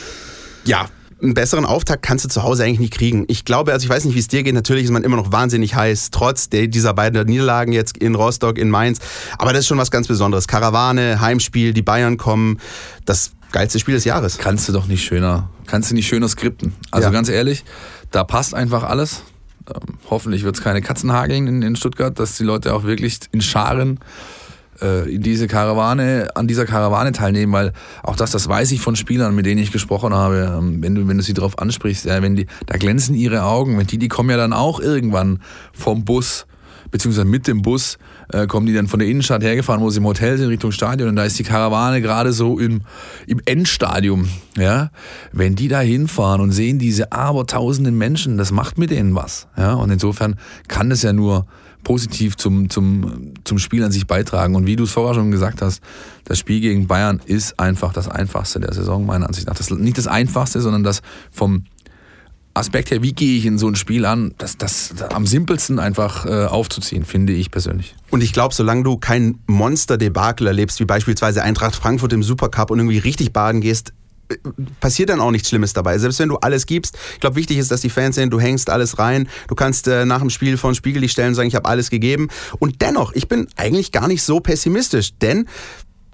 ja, 0.66 0.88
einen 1.22 1.34
besseren 1.34 1.66
Auftakt 1.66 2.04
kannst 2.04 2.26
du 2.26 2.30
zu 2.30 2.44
Hause 2.44 2.64
eigentlich 2.64 2.80
nicht 2.80 2.94
kriegen. 2.94 3.26
Ich 3.28 3.46
glaube, 3.46 3.74
also 3.74 3.84
ich 3.84 3.90
weiß 3.90 4.06
nicht, 4.06 4.16
wie 4.16 4.20
es 4.20 4.28
dir 4.28 4.44
geht, 4.44 4.54
natürlich 4.54 4.86
ist 4.86 4.92
man 4.92 5.04
immer 5.04 5.18
noch 5.18 5.32
wahnsinnig 5.32 5.76
heiß, 5.76 6.10
trotz 6.12 6.50
dieser 6.50 6.94
beiden 6.94 7.26
Niederlagen 7.28 7.74
jetzt 7.74 7.98
in 7.98 8.16
Rostock, 8.16 8.58
in 8.58 8.70
Mainz. 8.70 9.00
Aber 9.38 9.54
das 9.54 9.62
ist 9.62 9.68
schon 9.68 9.78
was 9.78 9.92
ganz 9.92 10.08
Besonderes. 10.08 10.48
Karawane, 10.48 11.22
Heimspiel, 11.22 11.74
die 11.74 11.82
Bayern 11.82 12.18
kommen, 12.18 12.60
das 13.06 13.32
geilste 13.52 13.80
Spiel 13.80 13.96
des 13.96 14.06
Jahres. 14.06 14.38
Kannst 14.38 14.68
du 14.68 14.74
doch 14.74 14.88
nicht 14.88 15.04
schöner, 15.04 15.50
kannst 15.68 15.92
du 15.92 15.96
nicht 15.96 16.08
schöner 16.08 16.28
skripten. 16.28 16.74
Also 16.90 17.08
ja. 17.08 17.12
ganz 17.12 17.30
ehrlich, 17.30 17.64
da 18.12 18.24
passt 18.24 18.54
einfach 18.54 18.84
alles. 18.84 19.24
Ähm, 19.68 19.98
hoffentlich 20.10 20.44
wird 20.44 20.58
es 20.58 20.64
keine 20.64 20.82
Katzen 20.82 21.12
hageln 21.12 21.48
in, 21.48 21.62
in 21.62 21.76
Stuttgart, 21.76 22.18
dass 22.18 22.38
die 22.38 22.44
Leute 22.44 22.74
auch 22.74 22.84
wirklich 22.84 23.20
in 23.32 23.42
Scharen 23.42 24.00
äh, 24.82 25.14
in 25.14 25.22
diese 25.22 25.48
Karawane, 25.48 26.30
an 26.36 26.48
dieser 26.48 26.66
Karawane 26.66 27.12
teilnehmen, 27.12 27.54
weil 27.54 27.74
auch 28.04 28.16
das, 28.16 28.32
das 28.32 28.48
weiß 28.48 28.72
ich 28.72 28.82
von 28.82 28.96
Spielern, 28.96 29.36
mit 29.36 29.46
denen 29.46 29.62
ich 29.62 29.72
gesprochen 29.72 30.14
habe, 30.14 30.56
ähm, 30.58 30.82
wenn 30.82 30.96
du, 30.96 31.08
wenn 31.08 31.18
du 31.18 31.24
sie 31.24 31.34
darauf 31.34 31.60
ansprichst, 31.60 32.06
ja, 32.06 32.22
wenn 32.22 32.36
die, 32.36 32.48
da 32.66 32.78
glänzen 32.78 33.16
ihre 33.16 33.44
Augen, 33.44 33.78
wenn 33.78 33.88
die, 33.88 33.98
die 33.98 34.08
kommen 34.08 34.30
ja 34.30 34.38
dann 34.38 34.54
auch 34.54 34.80
irgendwann 34.80 35.40
vom 35.74 36.06
Bus, 36.06 36.46
beziehungsweise 36.92 37.26
mit 37.26 37.48
dem 37.48 37.62
Bus, 37.62 37.98
äh, 38.34 38.48
kommen 38.48 38.66
die 38.66 38.74
dann 38.74 38.88
von 38.88 39.00
der 39.00 39.08
Innenstadt 39.08 39.44
hergefahren, 39.44 39.82
wo 39.82 39.90
sie 39.90 40.00
im 40.00 40.06
Hotel 40.06 40.38
sind, 40.38 40.50
Richtung 40.50 40.72
Stadion, 40.72 41.10
und 41.10 41.16
da 41.16 41.24
ist 41.24 41.40
die 41.40 41.44
Karawane 41.44 42.02
gerade 42.02 42.34
so 42.34 42.60
im, 42.60 42.82
im 43.28 43.42
Endstadium, 43.46 44.28
ja. 44.58 44.92
Wenn 45.32 45.56
die 45.56 45.68
da 45.68 45.80
hinfahren 45.80 46.42
und 46.42 46.52
sehen 46.52 46.80
diese 46.80 47.12
abertausenden 47.12 47.98
Menschen, 47.98 48.38
das 48.38 48.52
macht 48.52 48.78
mit 48.78 48.92
denen 48.92 49.16
was, 49.16 49.48
ja. 49.58 49.74
Und 49.74 49.90
insofern 49.90 50.36
kann 50.68 50.90
das 50.90 51.02
ja 51.02 51.14
nur, 51.14 51.48
positiv 51.84 52.38
zum, 52.38 52.70
zum, 52.70 53.34
zum 53.44 53.60
Spiel 53.60 53.84
an 53.84 53.92
sich 53.92 54.08
beitragen. 54.08 54.56
Und 54.56 54.66
wie 54.66 54.76
du 54.76 54.84
es 54.84 54.92
vorher 54.92 55.16
schon 55.16 55.32
gesagt 55.32 55.62
hast, 55.62 55.82
das 56.24 56.40
Spiel 56.40 56.62
gegen 56.62 56.88
Bayern 56.88 57.22
ist 57.26 57.60
einfach 57.60 57.94
das 57.94 58.08
einfachste 58.08 58.60
der 58.60 58.74
Saison, 58.74 59.06
meiner 59.06 59.28
Ansicht 59.28 59.48
nach. 59.48 59.56
Das, 59.56 59.70
nicht 59.70 59.98
das 59.98 60.08
einfachste, 60.08 60.62
sondern 60.62 60.84
das 60.84 61.02
vom 61.32 61.66
Aspekt 62.54 62.92
her, 62.92 63.02
wie 63.02 63.14
gehe 63.14 63.38
ich 63.38 63.46
in 63.46 63.58
so 63.58 63.68
ein 63.68 63.76
Spiel 63.76 64.06
an, 64.06 64.34
das, 64.38 64.58
das, 64.58 64.94
am 65.14 65.26
simpelsten 65.26 65.80
einfach 65.80 66.26
äh, 66.26 66.46
aufzuziehen, 66.46 67.06
finde 67.06 67.32
ich 67.32 67.50
persönlich. 67.50 67.96
Und 68.10 68.22
ich 68.22 68.34
glaube, 68.34 68.54
solange 68.54 68.84
du 68.84 68.98
kein 68.98 69.40
Monster-Debakel 69.48 70.48
erlebst, 70.48 70.80
wie 70.82 70.86
beispielsweise 70.86 71.44
Eintracht 71.44 71.76
Frankfurt 71.76 72.12
im 72.12 72.24
Supercup 72.24 72.72
und 72.72 72.80
irgendwie 72.80 72.98
richtig 72.98 73.32
baden 73.32 73.62
gehst, 73.62 73.94
passiert 74.80 75.10
dann 75.10 75.20
auch 75.22 75.32
nichts 75.32 75.50
Schlimmes 75.50 75.74
dabei. 75.74 75.98
Selbst 75.98 76.20
wenn 76.20 76.30
du 76.30 76.38
alles 76.38 76.66
gibst, 76.66 76.98
ich 77.14 77.20
glaube, 77.20 77.36
wichtig 77.36 77.58
ist, 77.58 77.72
dass 77.72 77.82
die 77.82 77.90
Fans 77.90 78.16
sehen, 78.16 78.30
du 78.30 78.40
hängst 78.40 78.70
alles 78.70 79.00
rein, 79.00 79.30
du 79.48 79.56
kannst 79.56 79.88
äh, 79.88 80.06
nach 80.06 80.20
dem 80.20 80.30
Spiel 80.30 80.58
vor 80.58 80.72
den 80.72 80.76
Spiegel 80.76 81.02
dich 81.02 81.12
stellen 81.12 81.30
und 81.30 81.36
sagen, 81.36 81.48
ich 81.48 81.56
habe 81.56 81.68
alles 81.68 81.90
gegeben. 81.90 82.30
Und 82.60 82.82
dennoch, 82.82 83.14
ich 83.14 83.28
bin 83.28 83.48
eigentlich 83.56 83.92
gar 83.92 84.08
nicht 84.08 84.24
so 84.24 84.40
pessimistisch, 84.40 85.12
denn 85.22 85.48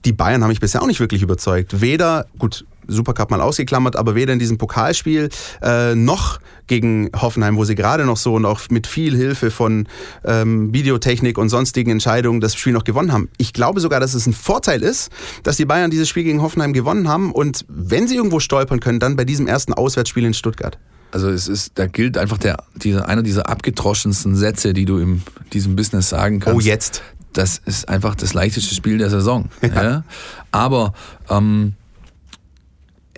die 0.05 0.13
Bayern 0.13 0.41
haben 0.41 0.49
mich 0.49 0.59
bisher 0.59 0.81
auch 0.81 0.87
nicht 0.87 0.99
wirklich 0.99 1.21
überzeugt. 1.21 1.81
Weder, 1.81 2.27
gut, 2.39 2.65
Supercup 2.87 3.31
mal 3.31 3.41
ausgeklammert, 3.41 3.95
aber 3.95 4.15
weder 4.15 4.33
in 4.33 4.39
diesem 4.39 4.57
Pokalspiel 4.57 5.29
äh, 5.61 5.95
noch 5.95 6.39
gegen 6.67 7.09
Hoffenheim, 7.15 7.55
wo 7.55 7.63
sie 7.63 7.75
gerade 7.75 8.05
noch 8.05 8.17
so 8.17 8.35
und 8.35 8.45
auch 8.45 8.61
mit 8.69 8.87
viel 8.87 9.15
Hilfe 9.15 9.51
von 9.51 9.87
ähm, 10.25 10.73
Videotechnik 10.73 11.37
und 11.37 11.49
sonstigen 11.49 11.91
Entscheidungen 11.91 12.41
das 12.41 12.55
Spiel 12.55 12.73
noch 12.73 12.83
gewonnen 12.83 13.11
haben. 13.11 13.29
Ich 13.37 13.53
glaube 13.53 13.79
sogar, 13.79 13.99
dass 13.99 14.13
es 14.13 14.27
ein 14.27 14.33
Vorteil 14.33 14.83
ist, 14.83 15.09
dass 15.43 15.57
die 15.57 15.65
Bayern 15.65 15.91
dieses 15.91 16.09
Spiel 16.09 16.23
gegen 16.23 16.41
Hoffenheim 16.41 16.73
gewonnen 16.73 17.07
haben 17.07 17.31
und 17.31 17.65
wenn 17.67 18.07
sie 18.07 18.15
irgendwo 18.15 18.39
stolpern 18.39 18.79
können, 18.79 18.99
dann 18.99 19.15
bei 19.15 19.25
diesem 19.25 19.47
ersten 19.47 19.73
Auswärtsspiel 19.73 20.25
in 20.25 20.33
Stuttgart. 20.33 20.77
Also 21.11 21.29
es 21.29 21.47
ist, 21.47 21.71
da 21.75 21.87
gilt 21.87 22.17
einfach 22.17 22.37
der, 22.37 22.57
dieser, 22.75 23.07
einer 23.07 23.23
dieser 23.23 23.49
abgedroschensten 23.49 24.35
Sätze, 24.35 24.73
die 24.73 24.85
du 24.85 24.97
in 24.97 25.23
diesem 25.53 25.75
Business 25.75 26.09
sagen 26.09 26.39
kannst. 26.39 26.57
Oh, 26.57 26.59
jetzt. 26.59 27.01
Das 27.33 27.61
ist 27.65 27.87
einfach 27.87 28.15
das 28.15 28.33
leichteste 28.33 28.73
Spiel 28.75 28.97
der 28.97 29.09
Saison. 29.09 29.49
Ja. 29.61 29.83
ja? 29.83 30.03
Aber 30.51 30.93
ähm, 31.29 31.73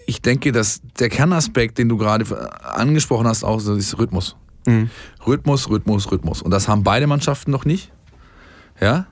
ich 0.10 0.22
denke, 0.22 0.52
dass 0.52 0.82
der 1.00 1.10
Kernaspekt, 1.10 1.78
den 1.78 1.88
du 1.88 1.98
gerade 1.98 2.26
angesprochen 2.64 3.28
hast, 3.28 3.44
auch 3.44 3.60
so 3.60 3.76
ist 3.76 3.98
Rhythmus. 4.00 4.36
Mhm. 4.66 4.90
Rhythmus, 5.26 5.70
Rhythmus, 5.70 6.12
Rhythmus. 6.12 6.42
Und 6.42 6.52
das 6.52 6.68
haben 6.68 6.84
beide 6.84 7.06
Mannschaften 7.06 7.52
noch 7.52 7.64
nicht. 7.64 7.92
Ja. 8.82 9.06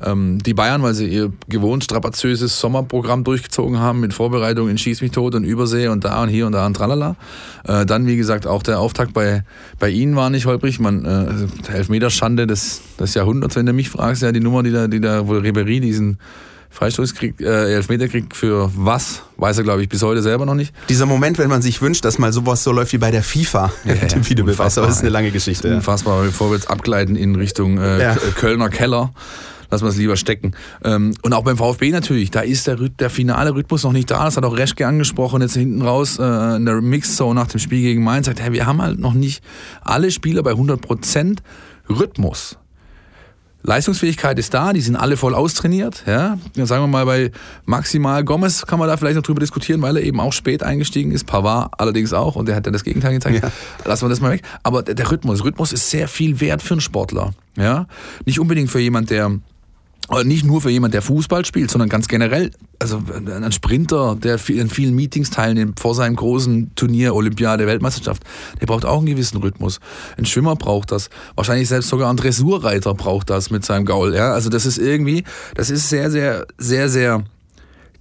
Ähm, 0.00 0.38
die 0.42 0.54
Bayern, 0.54 0.82
weil 0.82 0.94
sie 0.94 1.06
ihr 1.06 1.32
gewohnt 1.48 1.84
strapaziöses 1.84 2.60
Sommerprogramm 2.60 3.24
durchgezogen 3.24 3.80
haben 3.80 4.00
mit 4.00 4.12
Vorbereitung 4.12 4.68
in 4.68 4.78
Schieß 4.78 5.02
mich 5.02 5.10
tot 5.10 5.34
und 5.34 5.44
Übersee 5.44 5.88
und 5.88 6.04
da 6.04 6.22
und 6.22 6.28
hier 6.28 6.46
und 6.46 6.52
da 6.52 6.66
und 6.66 6.74
tralala. 6.74 7.16
Äh, 7.64 7.84
dann, 7.84 8.06
wie 8.06 8.16
gesagt, 8.16 8.46
auch 8.46 8.62
der 8.62 8.78
Auftakt 8.78 9.12
bei, 9.12 9.44
bei 9.80 9.90
ihnen 9.90 10.14
war 10.14 10.30
nicht 10.30 10.46
holprig. 10.46 10.78
Man, 10.78 11.04
äh, 11.04 11.72
Elfmeterschande 11.72 12.46
des, 12.46 12.80
des 12.98 13.14
Jahrhunderts, 13.14 13.56
wenn 13.56 13.66
du 13.66 13.72
mich 13.72 13.90
fragst, 13.90 14.22
ja, 14.22 14.30
die 14.30 14.40
Nummer, 14.40 14.62
die 14.62 14.72
da, 14.72 14.86
die 14.86 15.00
da, 15.00 15.26
wo 15.26 15.32
Ribéry 15.34 15.80
diesen 15.80 16.18
Freistoß 16.74 17.14
kriegt, 17.14 17.40
äh, 17.40 17.72
Elfmeter 17.72 18.08
kriegt 18.08 18.36
für 18.36 18.68
was, 18.74 19.22
weiß 19.36 19.58
er 19.58 19.64
glaube 19.64 19.82
ich 19.82 19.88
bis 19.88 20.02
heute 20.02 20.22
selber 20.22 20.44
noch 20.44 20.56
nicht. 20.56 20.74
Dieser 20.88 21.06
Moment, 21.06 21.38
wenn 21.38 21.48
man 21.48 21.62
sich 21.62 21.80
wünscht, 21.80 22.04
dass 22.04 22.18
mal 22.18 22.32
sowas 22.32 22.64
so 22.64 22.72
läuft 22.72 22.92
wie 22.92 22.98
bei 22.98 23.12
der 23.12 23.22
FIFA, 23.22 23.72
ja, 23.84 23.94
ja, 23.94 24.06
dem 24.08 24.28
Videobeweis, 24.28 24.76
aber 24.76 24.88
das 24.88 24.96
ist 24.96 25.02
eine 25.02 25.10
lange 25.10 25.30
Geschichte. 25.30 25.72
Unfassbar, 25.72 26.18
ja. 26.18 26.26
bevor 26.26 26.50
wir 26.50 26.56
jetzt 26.56 26.68
abgleiten 26.68 27.14
in 27.14 27.36
Richtung 27.36 27.78
äh, 27.78 28.02
ja. 28.02 28.16
Kölner 28.34 28.70
Keller 28.70 29.12
lassen 29.70 29.84
wir 29.84 29.90
es 29.90 29.96
lieber 29.96 30.16
stecken. 30.16 30.52
Ähm, 30.82 31.14
und 31.22 31.32
auch 31.32 31.44
beim 31.44 31.56
VfB 31.56 31.90
natürlich, 31.90 32.30
da 32.30 32.40
ist 32.40 32.66
der, 32.66 32.76
der 32.76 33.08
finale 33.08 33.54
Rhythmus 33.54 33.84
noch 33.84 33.92
nicht 33.92 34.10
da. 34.10 34.24
Das 34.24 34.36
hat 34.36 34.44
auch 34.44 34.56
Reschke 34.56 34.86
angesprochen, 34.86 35.42
jetzt 35.42 35.54
hinten 35.54 35.82
raus 35.82 36.18
äh, 36.18 36.56
in 36.56 36.64
der 36.64 36.80
Mixzone 36.80 37.38
nach 37.38 37.48
dem 37.48 37.60
Spiel 37.60 37.82
gegen 37.82 38.02
Mainz. 38.02 38.26
Sagt, 38.26 38.40
hey, 38.40 38.52
wir 38.52 38.66
haben 38.66 38.82
halt 38.82 38.98
noch 38.98 39.14
nicht 39.14 39.42
alle 39.82 40.10
Spieler 40.10 40.42
bei 40.42 40.52
100% 40.52 41.38
Rhythmus. 41.88 42.58
Leistungsfähigkeit 43.66 44.38
ist 44.38 44.52
da, 44.52 44.74
die 44.74 44.82
sind 44.82 44.94
alle 44.94 45.16
voll 45.16 45.34
austrainiert. 45.34 46.04
Ja? 46.06 46.38
Sagen 46.54 46.82
wir 46.82 46.86
mal, 46.86 47.06
bei 47.06 47.32
Maximal 47.64 48.22
Gomez 48.22 48.66
kann 48.66 48.78
man 48.78 48.88
da 48.88 48.96
vielleicht 48.98 49.16
noch 49.16 49.22
drüber 49.22 49.40
diskutieren, 49.40 49.80
weil 49.80 49.96
er 49.96 50.02
eben 50.02 50.20
auch 50.20 50.34
spät 50.34 50.62
eingestiegen 50.62 51.12
ist. 51.12 51.24
Pavard 51.26 51.72
allerdings 51.78 52.12
auch 52.12 52.36
und 52.36 52.46
der 52.46 52.56
hat 52.56 52.66
ja 52.66 52.72
das 52.72 52.84
Gegenteil 52.84 53.14
gezeigt. 53.14 53.42
Ja. 53.42 53.50
Lassen 53.86 54.04
wir 54.04 54.10
das 54.10 54.20
mal 54.20 54.32
weg. 54.32 54.42
Aber 54.62 54.82
der 54.82 55.10
Rhythmus, 55.10 55.42
Rhythmus 55.44 55.72
ist 55.72 55.88
sehr 55.88 56.08
viel 56.08 56.40
wert 56.40 56.60
für 56.60 56.74
einen 56.74 56.82
Sportler. 56.82 57.32
Ja? 57.56 57.86
Nicht 58.26 58.38
unbedingt 58.38 58.70
für 58.70 58.80
jemand, 58.80 59.08
der 59.08 59.32
nicht 60.24 60.44
nur 60.44 60.60
für 60.60 60.70
jemand, 60.70 60.94
der 60.94 61.02
Fußball 61.02 61.44
spielt, 61.44 61.70
sondern 61.70 61.88
ganz 61.88 62.08
generell, 62.08 62.50
also 62.78 63.02
ein 63.26 63.52
Sprinter, 63.52 64.16
der 64.16 64.38
in 64.48 64.68
vielen 64.68 64.94
Meetings 64.94 65.30
teilnimmt 65.30 65.80
vor 65.80 65.94
seinem 65.94 66.16
großen 66.16 66.74
Turnier, 66.74 67.14
Olympiade, 67.14 67.66
Weltmeisterschaft, 67.66 68.22
der 68.60 68.66
braucht 68.66 68.84
auch 68.84 68.98
einen 68.98 69.06
gewissen 69.06 69.38
Rhythmus. 69.38 69.80
Ein 70.18 70.26
Schwimmer 70.26 70.56
braucht 70.56 70.92
das. 70.92 71.08
Wahrscheinlich 71.36 71.68
selbst 71.68 71.88
sogar 71.88 72.10
ein 72.10 72.16
Dressurreiter 72.16 72.94
braucht 72.94 73.30
das 73.30 73.50
mit 73.50 73.64
seinem 73.64 73.86
Gaul. 73.86 74.14
Ja? 74.14 74.32
Also 74.32 74.50
das 74.50 74.66
ist 74.66 74.78
irgendwie, 74.78 75.24
das 75.54 75.70
ist 75.70 75.88
sehr, 75.88 76.10
sehr, 76.10 76.46
sehr, 76.58 76.88
sehr 76.88 77.24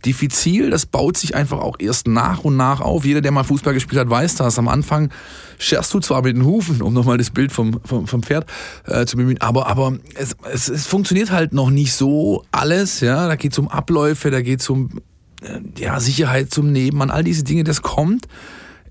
diffizil. 0.06 0.70
Das 0.70 0.86
baut 0.86 1.18
sich 1.18 1.36
einfach 1.36 1.60
auch 1.60 1.78
erst 1.80 2.08
nach 2.08 2.44
und 2.44 2.58
nach 2.58 2.82
auf. 2.82 3.06
Jeder, 3.06 3.22
der 3.22 3.32
mal 3.32 3.44
Fußball 3.44 3.74
gespielt 3.74 4.00
hat, 4.00 4.10
weiß 4.10 4.36
das. 4.36 4.60
Am 4.60 4.68
Anfang 4.68 5.10
scherst 5.58 5.94
du 5.94 6.00
zwar 6.00 6.22
mit 6.24 6.36
den 6.36 6.46
Hufen, 6.46 6.82
um 6.82 6.94
nochmal 6.94 7.18
das 7.18 7.30
Bild 7.30 7.52
vom, 7.52 7.80
vom, 7.86 8.08
vom 8.08 8.24
Pferd 8.24 8.46
äh, 8.86 9.06
zu 9.06 9.18
bemühen, 9.18 9.40
aber, 9.42 9.68
aber 9.68 9.98
es, 10.16 10.36
es, 10.52 10.70
es 10.70 10.86
funktioniert 10.86 11.32
halt 11.32 11.54
noch 11.54 11.70
nicht 11.70 11.94
so 11.94 12.44
alles. 12.52 13.00
Ja? 13.00 13.28
Da 13.28 13.36
geht 13.36 13.54
es 13.54 13.60
um 13.60 13.68
Abläufe, 13.68 14.32
da 14.32 14.42
geht 14.42 14.62
es 14.62 14.70
um 14.70 15.02
äh, 15.42 15.60
ja, 15.78 16.00
Sicherheit 16.00 16.52
zum 16.52 16.72
Nebenmann, 16.72 17.12
all 17.12 17.24
diese 17.24 17.44
Dinge, 17.44 17.64
das 17.64 17.82
kommt 17.82 18.28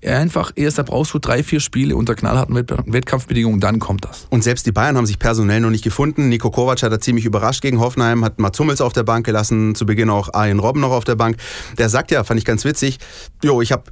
einfach 0.05 0.51
erst, 0.55 0.77
da 0.77 0.83
brauchst 0.83 1.13
du 1.13 1.19
drei, 1.19 1.43
vier 1.43 1.59
Spiele 1.59 1.95
unter 1.95 2.15
knallharten 2.15 2.55
Wettkampfbedingungen, 2.55 3.59
dann 3.59 3.79
kommt 3.79 4.05
das. 4.05 4.27
Und 4.29 4.43
selbst 4.43 4.65
die 4.65 4.71
Bayern 4.71 4.97
haben 4.97 5.05
sich 5.05 5.19
personell 5.19 5.61
noch 5.61 5.69
nicht 5.69 5.83
gefunden. 5.83 6.29
Nico 6.29 6.51
Kovac 6.51 6.81
hat 6.83 6.91
da 6.91 6.99
ziemlich 6.99 7.25
überrascht 7.25 7.61
gegen 7.61 7.79
Hoffenheim, 7.79 8.23
hat 8.23 8.39
Mats 8.39 8.59
Hummels 8.59 8.81
auf 8.81 8.93
der 8.93 9.03
Bank 9.03 9.25
gelassen, 9.25 9.75
zu 9.75 9.85
Beginn 9.85 10.09
auch 10.09 10.33
Arjen 10.33 10.59
Robben 10.59 10.81
noch 10.81 10.91
auf 10.91 11.03
der 11.03 11.15
Bank. 11.15 11.37
Der 11.77 11.89
sagt 11.89 12.11
ja, 12.11 12.23
fand 12.23 12.39
ich 12.39 12.45
ganz 12.45 12.65
witzig, 12.65 12.99
jo, 13.43 13.61
ich 13.61 13.71
habe 13.71 13.83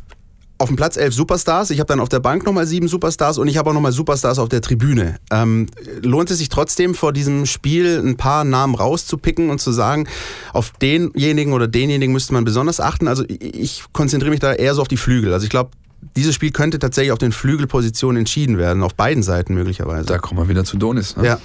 auf 0.61 0.69
dem 0.69 0.75
Platz 0.75 0.95
elf 0.95 1.13
Superstars, 1.13 1.71
ich 1.71 1.79
habe 1.79 1.87
dann 1.87 1.99
auf 1.99 2.09
der 2.09 2.19
Bank 2.19 2.45
nochmal 2.45 2.67
sieben 2.67 2.87
Superstars 2.87 3.39
und 3.39 3.47
ich 3.47 3.57
habe 3.57 3.71
auch 3.71 3.73
nochmal 3.73 3.91
Superstars 3.91 4.37
auf 4.37 4.47
der 4.47 4.61
Tribüne. 4.61 5.15
Ähm, 5.31 5.67
lohnt 6.03 6.29
es 6.29 6.37
sich 6.37 6.49
trotzdem 6.49 6.93
vor 6.93 7.13
diesem 7.13 7.47
Spiel 7.47 7.99
ein 7.99 8.15
paar 8.15 8.43
Namen 8.43 8.75
rauszupicken 8.75 9.49
und 9.49 9.59
zu 9.59 9.71
sagen, 9.71 10.07
auf 10.53 10.71
denjenigen 10.73 11.53
oder 11.53 11.67
denjenigen 11.67 12.13
müsste 12.13 12.33
man 12.33 12.43
besonders 12.43 12.79
achten? 12.79 13.07
Also 13.07 13.23
ich 13.27 13.85
konzentriere 13.91 14.29
mich 14.29 14.39
da 14.39 14.53
eher 14.53 14.75
so 14.75 14.83
auf 14.83 14.87
die 14.87 14.97
Flügel. 14.97 15.33
Also 15.33 15.45
ich 15.45 15.49
glaube, 15.49 15.71
dieses 16.15 16.35
Spiel 16.35 16.51
könnte 16.51 16.79
tatsächlich 16.79 17.11
auf 17.11 17.19
den 17.19 17.31
Flügelpositionen 17.31 18.19
entschieden 18.21 18.57
werden, 18.57 18.83
auf 18.83 18.95
beiden 18.95 19.23
Seiten 19.23 19.53
möglicherweise. 19.53 20.05
Da 20.05 20.17
kommen 20.17 20.39
wir 20.39 20.49
wieder 20.49 20.63
zu 20.63 20.77
Donis. 20.77 21.15
Ne? 21.15 21.25
Ja. 21.25 21.39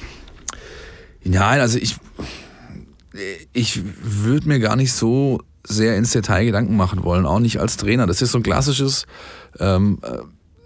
Ja, 1.23 1.49
also 1.51 1.79
ich, 1.79 1.97
ich 3.53 3.81
würde 4.03 4.49
mir 4.49 4.61
gar 4.61 4.77
nicht 4.77 4.93
so 4.93 5.41
sehr 5.65 5.97
ins 5.97 6.13
Detail 6.13 6.45
Gedanken 6.45 6.77
machen 6.77 7.03
wollen, 7.03 7.27
auch 7.27 7.41
nicht 7.41 7.59
als 7.59 7.77
Trainer. 7.77 8.07
Das 8.07 8.23
ist 8.23 8.33
so 8.33 8.39
ein 8.39 8.45
klassisches 8.45 9.07
ähm, 9.59 9.99
äh, 10.03 10.19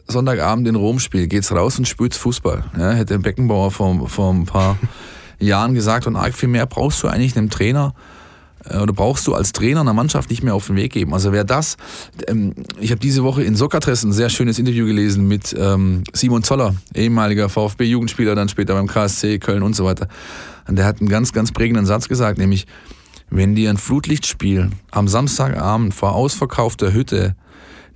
Sonntagabend 0.07 0.69
in 0.69 0.75
Rom-Spiel. 0.75 1.27
Geht's 1.29 1.53
raus 1.53 1.79
und 1.79 1.89
spürt's 1.89 2.19
Fußball. 2.19 2.65
Ja, 2.79 2.91
hätte 2.91 3.19
Beckenbauer 3.19 3.71
vor, 3.71 4.09
vor 4.09 4.35
ein 4.35 4.45
paar 4.45 4.77
Jahren 5.39 5.75
gesagt 5.75 6.07
und 6.07 6.17
arg 6.17 6.35
viel 6.35 6.51
mehr 6.51 6.67
brauchst 6.67 7.03
du 7.03 7.09
eigentlich 7.09 7.37
einem 7.37 7.49
Trainer 7.49 7.95
oder 8.67 8.93
brauchst 8.93 9.27
du 9.27 9.35
als 9.35 9.53
Trainer 9.53 9.81
einer 9.81 9.93
Mannschaft 9.93 10.31
nicht 10.31 10.43
mehr 10.43 10.55
auf 10.55 10.67
den 10.67 10.77
Weg 10.77 10.93
geben. 10.93 11.15
Also 11.15 11.33
wer 11.33 11.45
das, 11.45 11.77
ähm, 12.27 12.55
ich 12.79 12.91
habe 12.91 13.01
diese 13.01 13.23
Woche 13.23 13.43
in 13.43 13.57
Sokrates 13.57 14.05
ein 14.05 14.13
sehr 14.13 14.29
schönes 14.29 14.59
Interview 14.59 14.87
gelesen 14.87 15.27
mit 15.29 15.55
ähm, 15.59 16.05
Simon 16.13 16.43
Zoller, 16.43 16.75
ehemaliger 16.95 17.49
VfB-Jugendspieler, 17.49 18.35
dann 18.35 18.49
später 18.49 18.75
beim 18.75 18.87
KSC 18.87 19.39
Köln 19.39 19.63
und 19.63 19.75
so 19.75 19.85
weiter. 19.85 20.09
Und 20.69 20.77
der 20.77 20.85
hat 20.85 21.01
einen 21.01 21.09
ganz, 21.09 21.33
ganz 21.33 21.53
prägenden 21.53 21.87
Satz 21.87 22.09
gesagt, 22.09 22.39
nämlich, 22.39 22.67
wenn 23.31 23.55
dir 23.55 23.71
ein 23.71 23.77
Flutlichtspiel 23.77 24.71
am 24.91 25.09
Samstagabend 25.09 25.95
vor 25.95 26.15
ausverkaufter 26.15 26.93
Hütte 26.93 27.37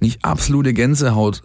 nicht 0.00 0.24
absolute 0.24 0.72
Gänsehaut 0.72 1.42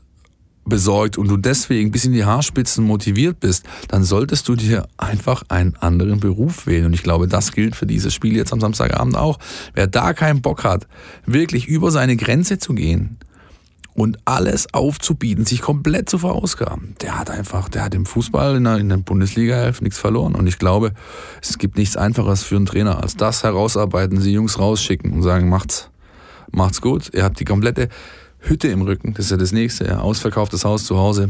besorgt 0.70 1.18
und 1.18 1.28
du 1.28 1.38
deswegen 1.38 1.92
bis 1.92 2.06
in 2.06 2.14
die 2.14 2.26
Haarspitzen 2.26 2.86
motiviert 2.86 3.40
bist, 3.40 3.66
dann 3.88 4.04
solltest 4.04 4.48
du 4.48 4.56
dir 4.56 4.88
einfach 4.98 5.44
einen 5.50 5.76
anderen 5.78 6.20
Beruf 6.20 6.68
wählen. 6.68 6.86
Und 6.86 6.94
ich 6.94 7.04
glaube, 7.04 7.28
das 7.28 7.52
gilt 7.52 7.76
für 7.76 7.86
dieses 7.86 8.14
Spiel 8.14 8.36
jetzt 8.36 8.54
am 8.54 8.62
Samstagabend 8.62 9.18
auch. 9.18 9.40
Wer 9.74 9.88
da 9.88 10.14
keinen 10.14 10.42
Bock 10.42 10.64
hat, 10.64 10.88
wirklich 11.26 11.68
über 11.68 11.92
seine 11.92 12.16
Grenze 12.16 12.60
zu 12.60 12.74
gehen 12.74 13.18
und 13.94 14.18
alles 14.24 14.74
aufzubieten, 14.74 15.46
sich 15.46 15.62
komplett 15.62 16.10
zu 16.10 16.20
verausgaben, 16.20 16.96
der 17.02 17.20
hat 17.20 17.30
einfach, 17.30 17.68
der 17.68 17.84
hat 17.84 17.94
im 17.94 18.06
Fußball 18.06 18.56
in 18.56 18.64
der, 18.64 18.78
in 18.78 18.88
der 18.88 18.98
Bundesliga 18.98 19.72
nichts 19.82 19.98
verloren. 19.98 20.36
Und 20.36 20.48
ich 20.48 20.58
glaube, 20.58 20.94
es 21.42 21.58
gibt 21.58 21.78
nichts 21.78 21.98
Einfaches 21.98 22.44
für 22.44 22.56
einen 22.56 22.66
Trainer, 22.66 23.04
als 23.04 23.18
das 23.18 23.44
herausarbeiten, 23.44 24.22
sie 24.22 24.32
Jungs 24.32 24.58
rausschicken 24.58 25.12
und 25.12 25.22
sagen, 25.22 25.50
macht's, 25.50 25.90
macht's 26.52 26.80
gut. 26.82 27.12
Ihr 27.14 27.24
habt 27.24 27.40
die 27.40 27.46
komplette 27.46 27.90
Hütte 28.40 28.68
im 28.70 28.82
Rücken, 28.82 29.14
das 29.14 29.26
ist 29.26 29.32
ja 29.32 29.38
das 29.38 29.52
nächste, 29.52 29.86
ja. 29.86 30.00
ausverkauftes 30.00 30.66
Haus 30.66 30.86
zu 30.86 30.98
Hause. 30.98 31.30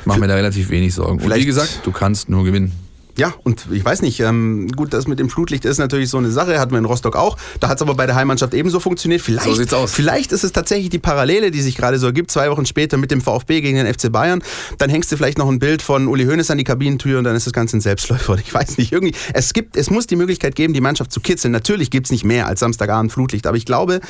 Ich 0.00 0.06
mache 0.06 0.20
mir 0.20 0.28
da 0.28 0.34
relativ 0.34 0.70
wenig 0.70 0.94
Sorgen. 0.94 1.20
Und 1.20 1.34
wie 1.34 1.44
gesagt, 1.44 1.80
du 1.84 1.92
kannst 1.92 2.28
nur 2.30 2.44
gewinnen. 2.44 2.72
Ja, 3.20 3.34
und 3.42 3.66
ich 3.70 3.84
weiß 3.84 4.00
nicht, 4.00 4.20
ähm, 4.20 4.68
gut, 4.74 4.94
das 4.94 5.06
mit 5.06 5.18
dem 5.18 5.28
Flutlicht 5.28 5.66
ist 5.66 5.76
natürlich 5.76 6.08
so 6.08 6.16
eine 6.16 6.30
Sache, 6.30 6.58
hatten 6.58 6.70
wir 6.70 6.78
in 6.78 6.86
Rostock 6.86 7.16
auch. 7.16 7.36
Da 7.60 7.68
hat 7.68 7.76
es 7.76 7.82
aber 7.82 7.94
bei 7.94 8.06
der 8.06 8.14
Heimmannschaft 8.14 8.54
ebenso 8.54 8.80
funktioniert. 8.80 9.20
Vielleicht, 9.20 9.44
so 9.44 9.52
sieht's 9.52 9.74
aus. 9.74 9.92
Vielleicht 9.92 10.32
ist 10.32 10.42
es 10.42 10.52
tatsächlich 10.52 10.88
die 10.88 10.98
Parallele, 10.98 11.50
die 11.50 11.60
sich 11.60 11.76
gerade 11.76 11.98
so 11.98 12.06
ergibt, 12.06 12.30
zwei 12.30 12.50
Wochen 12.50 12.64
später 12.64 12.96
mit 12.96 13.10
dem 13.10 13.20
VfB 13.20 13.60
gegen 13.60 13.76
den 13.76 13.92
FC 13.92 14.10
Bayern. 14.10 14.42
Dann 14.78 14.88
hängst 14.88 15.12
du 15.12 15.18
vielleicht 15.18 15.36
noch 15.36 15.48
ein 15.48 15.58
Bild 15.58 15.82
von 15.82 16.08
Uli 16.08 16.24
Hoeneß 16.24 16.50
an 16.50 16.56
die 16.56 16.64
Kabinentür 16.64 17.18
und 17.18 17.24
dann 17.24 17.36
ist 17.36 17.46
das 17.46 17.52
Ganze 17.52 17.76
ein 17.76 17.80
Selbstläufer. 17.82 18.38
Ich 18.50 18.54
weiß 18.54 18.78
nicht, 18.78 18.90
irgendwie, 18.90 19.14
es 19.34 19.52
gibt, 19.52 19.76
es 19.76 19.90
muss 19.90 20.06
die 20.06 20.16
Möglichkeit 20.16 20.54
geben, 20.54 20.72
die 20.72 20.80
Mannschaft 20.80 21.12
zu 21.12 21.20
kitzeln. 21.20 21.52
Natürlich 21.52 21.90
gibt 21.90 22.06
es 22.06 22.10
nicht 22.10 22.24
mehr 22.24 22.46
als 22.46 22.60
Samstagabend 22.60 23.12
Flutlicht, 23.12 23.46
aber 23.46 23.56
ich 23.56 23.66
glaube, 23.66 24.00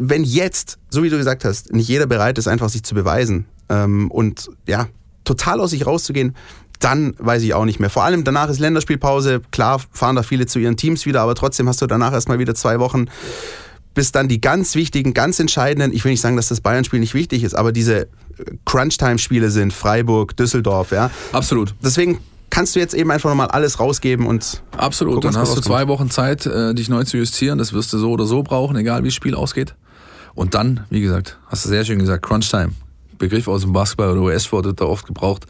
wenn 0.00 0.24
jetzt, 0.24 0.78
so 0.88 1.02
wie 1.02 1.10
du 1.10 1.18
gesagt 1.18 1.44
hast, 1.44 1.72
nicht 1.72 1.88
jeder 1.88 2.06
bereit 2.06 2.38
ist, 2.38 2.48
einfach 2.48 2.70
sich 2.70 2.82
zu 2.82 2.94
beweisen 2.94 3.44
ähm, 3.68 4.10
und 4.10 4.48
ja, 4.66 4.88
total 5.24 5.60
aus 5.60 5.70
sich 5.70 5.86
rauszugehen, 5.86 6.34
dann 6.80 7.14
weiß 7.18 7.42
ich 7.42 7.52
auch 7.52 7.66
nicht 7.66 7.78
mehr. 7.78 7.90
Vor 7.90 8.04
allem 8.04 8.24
danach 8.24 8.48
ist 8.48 8.58
Länderspielpause. 8.58 9.42
Klar 9.52 9.80
fahren 9.92 10.16
da 10.16 10.22
viele 10.22 10.46
zu 10.46 10.58
ihren 10.58 10.78
Teams 10.78 11.04
wieder, 11.04 11.20
aber 11.20 11.34
trotzdem 11.34 11.68
hast 11.68 11.82
du 11.82 11.86
danach 11.86 12.14
erstmal 12.14 12.38
wieder 12.38 12.54
zwei 12.54 12.80
Wochen, 12.80 13.06
bis 13.92 14.12
dann 14.12 14.28
die 14.28 14.40
ganz 14.40 14.74
wichtigen, 14.74 15.12
ganz 15.12 15.38
entscheidenden, 15.38 15.92
ich 15.92 16.04
will 16.04 16.12
nicht 16.12 16.22
sagen, 16.22 16.36
dass 16.36 16.48
das 16.48 16.62
Bayern-Spiel 16.62 17.00
nicht 17.00 17.12
wichtig 17.12 17.44
ist, 17.44 17.54
aber 17.54 17.70
diese 17.70 18.08
Crunch-Time-Spiele 18.64 19.50
sind, 19.50 19.74
Freiburg, 19.74 20.34
Düsseldorf, 20.36 20.92
ja. 20.92 21.10
Absolut. 21.32 21.74
Deswegen 21.84 22.20
kannst 22.48 22.74
du 22.74 22.80
jetzt 22.80 22.94
eben 22.94 23.10
einfach 23.10 23.28
nochmal 23.28 23.48
alles 23.48 23.78
rausgeben 23.78 24.26
und. 24.26 24.62
Absolut, 24.76 25.16
gucken, 25.16 25.32
dann 25.32 25.40
hast 25.40 25.56
du 25.56 25.60
zwei 25.60 25.88
Wochen 25.88 26.10
Zeit, 26.10 26.46
äh, 26.46 26.74
dich 26.74 26.88
neu 26.88 27.04
zu 27.04 27.18
justieren. 27.18 27.58
Das 27.58 27.72
wirst 27.72 27.92
du 27.92 27.98
so 27.98 28.10
oder 28.10 28.24
so 28.24 28.42
brauchen, 28.42 28.76
egal 28.76 29.02
wie 29.02 29.08
das 29.08 29.14
Spiel 29.14 29.34
ausgeht. 29.34 29.74
Und 30.34 30.54
dann, 30.54 30.84
wie 30.90 31.00
gesagt, 31.00 31.38
hast 31.46 31.64
du 31.64 31.68
sehr 31.68 31.84
schön 31.84 31.98
gesagt, 31.98 32.24
Crunch 32.24 32.50
Time. 32.50 32.72
Begriff 33.18 33.48
aus 33.48 33.62
dem 33.62 33.72
Basketball 33.72 34.10
oder 34.10 34.22
US-Sport 34.22 34.64
wird 34.64 34.80
da 34.80 34.86
oft 34.86 35.06
gebraucht. 35.06 35.46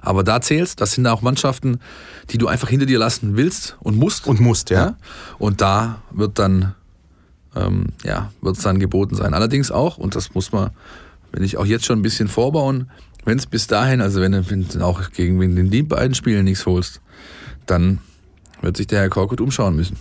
Aber 0.00 0.24
da 0.24 0.40
zählst, 0.40 0.80
das 0.80 0.92
sind 0.92 1.06
auch 1.06 1.22
Mannschaften, 1.22 1.78
die 2.30 2.38
du 2.38 2.48
einfach 2.48 2.68
hinter 2.68 2.86
dir 2.86 2.98
lassen 2.98 3.36
willst 3.36 3.76
und 3.80 3.96
musst. 3.96 4.26
Und 4.26 4.40
musst, 4.40 4.70
ja. 4.70 4.96
Und 5.38 5.60
da 5.60 6.02
wird 6.10 6.38
dann, 6.38 6.74
ähm, 7.54 7.88
ja, 8.02 8.32
wird 8.40 8.56
es 8.56 8.62
dann 8.62 8.80
geboten 8.80 9.14
sein. 9.14 9.34
Allerdings 9.34 9.70
auch, 9.70 9.98
und 9.98 10.16
das 10.16 10.34
muss 10.34 10.50
man, 10.50 10.70
wenn 11.32 11.42
ich 11.42 11.58
auch 11.58 11.66
jetzt 11.66 11.84
schon 11.84 11.98
ein 11.98 12.02
bisschen 12.02 12.28
vorbauen, 12.28 12.90
wenn 13.24 13.38
es 13.38 13.46
bis 13.46 13.66
dahin, 13.66 14.00
also 14.00 14.20
wenn 14.20 14.32
du 14.32 14.84
auch 14.84 15.10
gegen 15.10 15.38
den 15.70 15.88
beiden 15.88 16.14
Spielen 16.14 16.46
nichts 16.46 16.64
holst, 16.64 17.02
dann 17.66 17.98
wird 18.62 18.76
sich 18.76 18.86
der 18.86 19.00
Herr 19.00 19.08
Korkut 19.08 19.40
umschauen 19.40 19.76
müssen. 19.76 19.96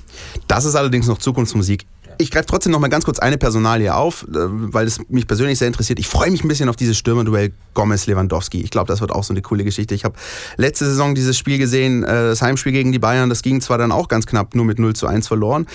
Das 0.47 0.65
ist 0.65 0.75
allerdings 0.75 1.07
noch 1.07 1.17
Zukunftsmusik. 1.17 1.85
Ich 2.21 2.31
greife 2.31 2.47
trotzdem 2.47 2.73
noch 2.73 2.79
mal 2.81 2.89
ganz 2.89 3.05
kurz 3.05 3.17
eine 3.19 3.37
Personalie 3.37 3.95
auf, 3.95 4.23
äh, 4.23 4.27
weil 4.33 4.85
es 4.85 4.99
mich 5.07 5.25
persönlich 5.25 5.57
sehr 5.57 5.67
interessiert. 5.69 5.99
Ich 5.99 6.07
freue 6.09 6.29
mich 6.31 6.43
ein 6.43 6.49
bisschen 6.49 6.67
auf 6.67 6.75
dieses 6.75 6.97
Stürmerduell 6.97 7.53
Gomez-Lewandowski. 7.75 8.61
Ich 8.61 8.71
glaube, 8.71 8.87
das 8.89 8.99
wird 8.99 9.11
auch 9.13 9.23
so 9.23 9.31
eine 9.33 9.41
coole 9.41 9.63
Geschichte. 9.63 9.95
Ich 9.95 10.03
habe 10.03 10.15
letzte 10.57 10.83
Saison 10.85 11.15
dieses 11.15 11.37
Spiel 11.37 11.57
gesehen, 11.57 12.03
äh, 12.03 12.07
das 12.07 12.41
Heimspiel 12.41 12.73
gegen 12.73 12.91
die 12.91 12.99
Bayern. 12.99 13.29
Das 13.29 13.41
ging 13.41 13.61
zwar 13.61 13.77
dann 13.77 13.93
auch 13.93 14.09
ganz 14.09 14.25
knapp, 14.25 14.53
nur 14.53 14.65
mit 14.65 14.79
0 14.79 14.95
zu 14.97 15.07
1 15.07 15.29
verloren. 15.29 15.65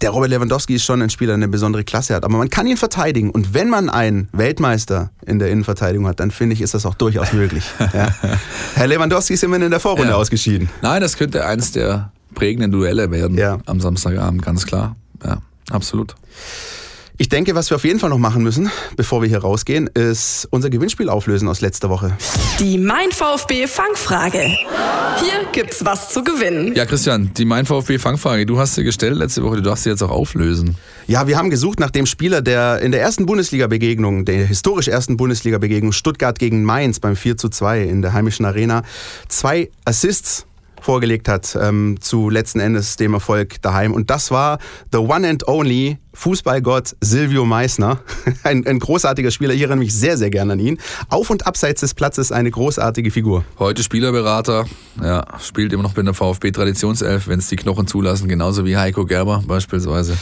Der 0.00 0.08
Robert 0.12 0.30
Lewandowski 0.30 0.76
ist 0.76 0.84
schon 0.86 1.02
ein 1.02 1.10
Spieler, 1.10 1.32
der 1.32 1.34
eine 1.34 1.48
besondere 1.48 1.84
Klasse 1.84 2.14
hat. 2.14 2.24
Aber 2.24 2.38
man 2.38 2.48
kann 2.48 2.66
ihn 2.66 2.78
verteidigen. 2.78 3.28
Und 3.30 3.52
wenn 3.52 3.68
man 3.68 3.90
einen 3.90 4.30
Weltmeister 4.32 5.10
in 5.26 5.38
der 5.38 5.50
Innenverteidigung 5.50 6.06
hat, 6.08 6.20
dann 6.20 6.30
finde 6.30 6.54
ich, 6.54 6.62
ist 6.62 6.72
das 6.72 6.86
auch 6.86 6.94
durchaus 6.94 7.34
möglich. 7.34 7.64
Ja. 7.92 8.08
Herr 8.76 8.86
Lewandowski 8.86 9.34
ist 9.34 9.44
immerhin 9.44 9.64
in 9.66 9.70
der 9.70 9.80
Vorrunde 9.80 10.12
Ja. 10.12 10.16
ausgeschieden. 10.16 10.70
Nein, 10.80 11.02
das 11.02 11.18
könnte 11.18 11.44
eines 11.44 11.72
der 11.72 12.12
prägenden 12.34 12.72
Duelle 12.72 13.10
werden 13.10 13.36
Ja. 13.36 13.58
am 13.66 13.78
Samstagabend, 13.78 14.40
ganz 14.42 14.64
klar. 14.64 14.96
Ja, 15.22 15.42
absolut. 15.70 16.14
Ich 17.20 17.28
denke, 17.28 17.54
was 17.54 17.68
wir 17.70 17.74
auf 17.74 17.84
jeden 17.84 17.98
Fall 17.98 18.08
noch 18.08 18.16
machen 18.16 18.42
müssen, 18.42 18.70
bevor 18.96 19.20
wir 19.20 19.28
hier 19.28 19.40
rausgehen, 19.40 19.88
ist 19.88 20.48
unser 20.50 20.70
Gewinnspiel 20.70 21.10
auflösen 21.10 21.48
aus 21.48 21.60
letzter 21.60 21.90
Woche. 21.90 22.16
Die 22.58 22.78
Mein 22.78 23.10
VfB 23.10 23.66
Fangfrage. 23.66 24.40
Hier 24.40 25.46
gibt's 25.52 25.84
was 25.84 26.14
zu 26.14 26.24
gewinnen. 26.24 26.74
Ja, 26.74 26.86
Christian, 26.86 27.30
die 27.36 27.44
Mein 27.44 27.66
VfB 27.66 27.98
Fangfrage, 27.98 28.46
du 28.46 28.58
hast 28.58 28.74
sie 28.74 28.84
gestellt 28.84 29.18
letzte 29.18 29.42
Woche, 29.42 29.56
du 29.56 29.62
darfst 29.62 29.84
sie 29.84 29.90
jetzt 29.90 30.02
auch 30.02 30.10
auflösen. 30.10 30.76
Ja, 31.08 31.26
wir 31.26 31.36
haben 31.36 31.50
gesucht 31.50 31.78
nach 31.78 31.90
dem 31.90 32.06
Spieler, 32.06 32.40
der 32.40 32.80
in 32.80 32.90
der 32.90 33.02
ersten 33.02 33.26
Bundesliga-Begegnung, 33.26 34.24
der 34.24 34.46
historisch 34.46 34.88
ersten 34.88 35.18
Bundesliga-Begegnung 35.18 35.92
Stuttgart 35.92 36.38
gegen 36.38 36.64
Mainz 36.64 37.00
beim 37.00 37.16
4 37.16 37.36
zu 37.36 37.50
2 37.50 37.82
in 37.82 38.00
der 38.00 38.14
heimischen 38.14 38.46
Arena 38.46 38.82
zwei 39.28 39.68
Assists 39.84 40.46
vorgelegt 40.84 41.28
hat 41.28 41.56
ähm, 41.60 41.96
zu 42.00 42.30
letzten 42.30 42.60
Endes 42.60 42.96
dem 42.96 43.14
Erfolg 43.14 43.60
daheim. 43.62 43.92
Und 43.92 44.10
das 44.10 44.30
war 44.30 44.58
the 44.92 44.98
one 44.98 45.28
and 45.28 45.46
only 45.48 45.98
Fußballgott 46.14 46.96
Silvio 47.00 47.44
Meissner. 47.44 48.00
Ein, 48.42 48.66
ein 48.66 48.78
großartiger 48.80 49.30
Spieler. 49.30 49.54
Ich 49.54 49.60
erinnere 49.60 49.78
mich 49.78 49.94
sehr, 49.94 50.16
sehr 50.16 50.30
gerne 50.30 50.54
an 50.54 50.58
ihn. 50.58 50.78
Auf 51.08 51.30
und 51.30 51.46
abseits 51.46 51.80
des 51.80 51.94
Platzes 51.94 52.32
eine 52.32 52.50
großartige 52.50 53.10
Figur. 53.10 53.44
Heute 53.58 53.82
Spielerberater, 53.82 54.66
ja, 55.02 55.24
spielt 55.40 55.72
immer 55.72 55.82
noch 55.84 55.94
bei 55.94 56.02
der 56.02 56.14
VfB 56.14 56.50
Traditionself, 56.50 57.28
wenn 57.28 57.38
es 57.38 57.48
die 57.48 57.56
Knochen 57.56 57.86
zulassen, 57.86 58.28
genauso 58.28 58.64
wie 58.64 58.76
Heiko 58.76 59.04
Gerber 59.06 59.42
beispielsweise. 59.46 60.16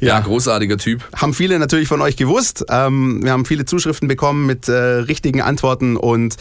Ja, 0.00 0.18
Ja. 0.18 0.20
großartiger 0.20 0.78
Typ. 0.78 1.02
haben 1.16 1.32
viele 1.32 1.58
natürlich 1.58 1.88
von 1.88 2.00
euch 2.02 2.16
gewusst. 2.16 2.64
Ähm, 2.68 3.20
wir 3.22 3.30
haben 3.32 3.44
viele 3.44 3.64
Zuschriften 3.64 4.08
bekommen 4.08 4.46
mit 4.46 4.68
äh, 4.68 4.72
richtigen 4.72 5.40
Antworten 5.40 5.96
und 5.96 6.36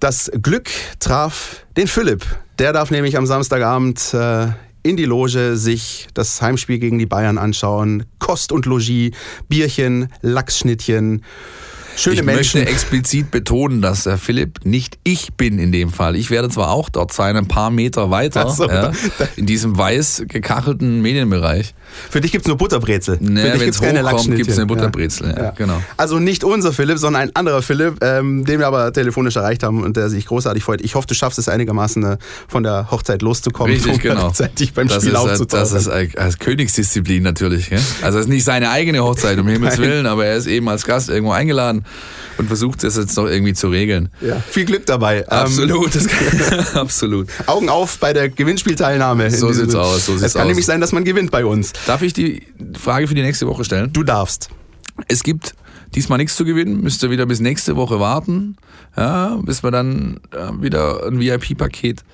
das 0.00 0.30
Glück 0.42 0.68
traf 0.98 1.64
den 1.76 1.86
Philipp. 1.86 2.26
Der 2.58 2.72
darf 2.72 2.92
nämlich 2.92 3.16
am 3.16 3.26
Samstagabend 3.26 4.14
äh, 4.14 4.46
in 4.84 4.96
die 4.96 5.06
Loge 5.06 5.56
sich 5.56 6.06
das 6.14 6.40
Heimspiel 6.40 6.78
gegen 6.78 7.00
die 7.00 7.06
Bayern 7.06 7.36
anschauen. 7.36 8.04
Kost 8.20 8.52
und 8.52 8.64
Logis, 8.64 9.10
Bierchen, 9.48 10.08
Lachsschnittchen, 10.20 11.24
schöne 11.96 12.16
Ich 12.16 12.22
Menschen. 12.22 12.60
möchte 12.60 12.72
explizit 12.72 13.30
betonen, 13.30 13.82
dass 13.82 14.04
der 14.04 14.18
Philipp 14.18 14.60
nicht 14.64 14.98
ich 15.04 15.34
bin 15.34 15.58
in 15.58 15.72
dem 15.72 15.90
Fall. 15.90 16.16
Ich 16.16 16.30
werde 16.30 16.48
zwar 16.48 16.70
auch 16.70 16.88
dort 16.88 17.12
sein, 17.12 17.36
ein 17.36 17.48
paar 17.48 17.70
Meter 17.70 18.10
weiter, 18.10 18.48
so, 18.50 18.68
ja, 18.68 18.92
in 19.36 19.46
diesem 19.46 19.76
weiß 19.76 20.24
gekachelten 20.28 21.00
Medienbereich. 21.02 21.74
Für 22.10 22.20
dich 22.20 22.32
gibt's 22.32 22.48
nur 22.48 22.56
Butterbrezel. 22.56 23.18
Nee, 23.20 23.42
Für 23.42 23.50
dich 23.52 23.64
gibt's 23.64 23.80
keine 23.80 23.98
hochkommt, 24.00 24.12
Lachsschnittchen. 24.12 24.36
gibt's 24.38 24.58
eine 24.58 24.66
Butterbrezel, 24.66 25.34
ja, 25.36 25.50
genau. 25.50 25.80
Also 25.96 26.18
nicht 26.18 26.42
unser 26.44 26.72
Philipp, 26.72 26.98
sondern 26.98 27.22
ein 27.22 27.30
anderer 27.34 27.62
Philipp, 27.62 28.02
ähm, 28.02 28.44
den 28.44 28.58
wir 28.58 28.66
aber 28.66 28.92
telefonisch 28.92 29.36
erreicht 29.36 29.62
haben 29.62 29.82
und 29.82 29.96
der 29.96 30.08
sich 30.08 30.26
großartig 30.26 30.64
freut. 30.64 30.80
Ich 30.80 30.94
hoffe, 30.94 31.06
du 31.06 31.14
schaffst 31.14 31.38
es 31.38 31.48
einigermaßen 31.48 32.02
äh, 32.04 32.16
von 32.48 32.62
der 32.62 32.90
Hochzeit 32.90 33.22
loszukommen, 33.22 33.74
Richtig, 33.74 34.00
genau. 34.00 34.26
rechtzeitig 34.26 34.72
beim 34.72 34.88
das 34.88 35.02
Spiel 35.02 35.14
ist, 35.14 35.40
äh. 35.40 35.46
Das 35.46 35.72
ist 35.72 35.86
äh, 35.86 36.08
als 36.16 36.38
Königsdisziplin 36.38 37.22
natürlich. 37.22 37.70
Ja? 37.70 37.78
Also 38.02 38.18
es 38.18 38.24
ist 38.26 38.30
nicht 38.30 38.44
seine 38.44 38.70
eigene 38.70 39.02
Hochzeit, 39.04 39.38
um 39.38 39.46
Himmels. 39.54 39.78
Willen, 39.78 40.06
aber 40.06 40.26
er 40.26 40.36
ist 40.36 40.46
eben 40.46 40.68
als 40.68 40.84
Gast 40.84 41.08
irgendwo 41.08 41.32
eingeladen 41.32 41.83
und 42.38 42.46
versucht 42.48 42.82
es 42.84 42.96
jetzt 42.96 43.16
noch 43.16 43.26
irgendwie 43.26 43.54
zu 43.54 43.68
regeln. 43.68 44.08
ja. 44.20 44.36
Viel 44.40 44.64
Glück 44.64 44.86
dabei. 44.86 45.18
Ähm, 45.18 45.24
Absolut, 45.28 45.92
kann, 45.92 46.58
absolut. 46.74 47.28
Augen 47.46 47.68
auf 47.68 47.98
bei 47.98 48.12
der 48.12 48.28
Gewinnspielteilnahme. 48.28 49.26
in 49.26 49.30
So 49.30 49.52
sieht's 49.52 49.74
aus, 49.74 50.06
so 50.06 50.14
es 50.14 50.20
sieht's 50.20 50.32
kann 50.34 50.42
aus. 50.42 50.48
nämlich 50.48 50.66
sein, 50.66 50.80
dass 50.80 50.92
man 50.92 51.04
gewinnt 51.04 51.30
bei 51.30 51.44
uns. 51.44 51.72
Darf 51.86 52.02
ich 52.02 52.12
die 52.12 52.42
Frage 52.78 53.06
für 53.08 53.14
die 53.14 53.22
nächste 53.22 53.46
Woche 53.46 53.64
stellen? 53.64 53.92
Du 53.92 54.02
darfst. 54.02 54.48
Es 55.08 55.22
gibt 55.22 55.54
diesmal 55.94 56.18
nichts 56.18 56.36
zu 56.36 56.44
gewinnen, 56.44 56.80
müsst 56.80 57.02
ihr 57.02 57.10
wieder 57.10 57.26
bis 57.26 57.40
nächste 57.40 57.76
Woche 57.76 58.00
warten, 58.00 58.56
ja, 58.96 59.36
bis 59.42 59.62
wir 59.62 59.70
dann 59.70 60.20
äh, 60.32 60.62
wieder 60.62 61.06
ein 61.06 61.20
VIP-Paket 61.20 62.04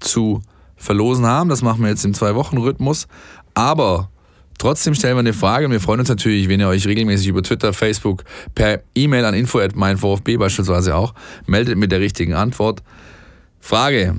zu 0.00 0.42
verlosen 0.76 1.26
haben. 1.26 1.48
Das 1.48 1.62
machen 1.62 1.82
wir 1.82 1.88
jetzt 1.88 2.04
im 2.04 2.14
Zwei-Wochen-Rhythmus. 2.14 3.06
Aber 3.54 4.10
trotzdem 4.58 4.94
stellen 4.94 5.16
wir 5.16 5.20
eine 5.20 5.32
Frage 5.32 5.66
und 5.66 5.72
wir 5.72 5.80
freuen 5.80 6.00
uns 6.00 6.08
natürlich, 6.08 6.48
wenn 6.48 6.60
ihr 6.60 6.68
euch 6.68 6.86
regelmäßig 6.86 7.28
über 7.28 7.42
Twitter, 7.42 7.72
Facebook, 7.72 8.24
per 8.54 8.82
E-Mail 8.94 9.24
an 9.24 9.34
info 9.34 9.58
at 9.60 9.74
meinVfB 9.76 10.36
beispielsweise 10.36 10.94
auch 10.96 11.14
meldet 11.46 11.78
mit 11.78 11.92
der 11.92 12.00
richtigen 12.00 12.34
Antwort. 12.34 12.82
Frage. 13.60 14.16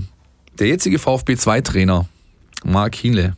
Der 0.57 0.67
jetzige 0.67 0.99
VfB-2-Trainer, 0.99 2.05
Marc 2.65 2.95
Hienle, 2.95 3.37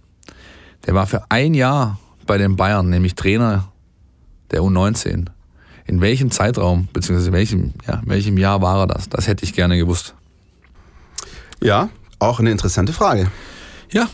der 0.87 0.95
war 0.95 1.05
für 1.05 1.23
ein 1.29 1.53
Jahr 1.53 1.99
bei 2.25 2.37
den 2.37 2.55
Bayern, 2.55 2.89
nämlich 2.89 3.13
Trainer 3.13 3.71
der 4.49 4.61
U19. 4.61 5.27
In 5.85 6.01
welchem 6.01 6.31
Zeitraum, 6.31 6.87
beziehungsweise 6.93 7.29
in 7.29 7.33
welchem, 7.33 7.73
ja, 7.87 8.01
welchem 8.05 8.37
Jahr 8.37 8.61
war 8.61 8.79
er 8.79 8.87
das? 8.87 9.09
Das 9.09 9.27
hätte 9.27 9.45
ich 9.45 9.53
gerne 9.53 9.77
gewusst. 9.77 10.15
Ja, 11.61 11.89
auch 12.19 12.39
eine 12.39 12.51
interessante 12.51 12.93
Frage. 12.93 13.29
Ja, 13.91 14.07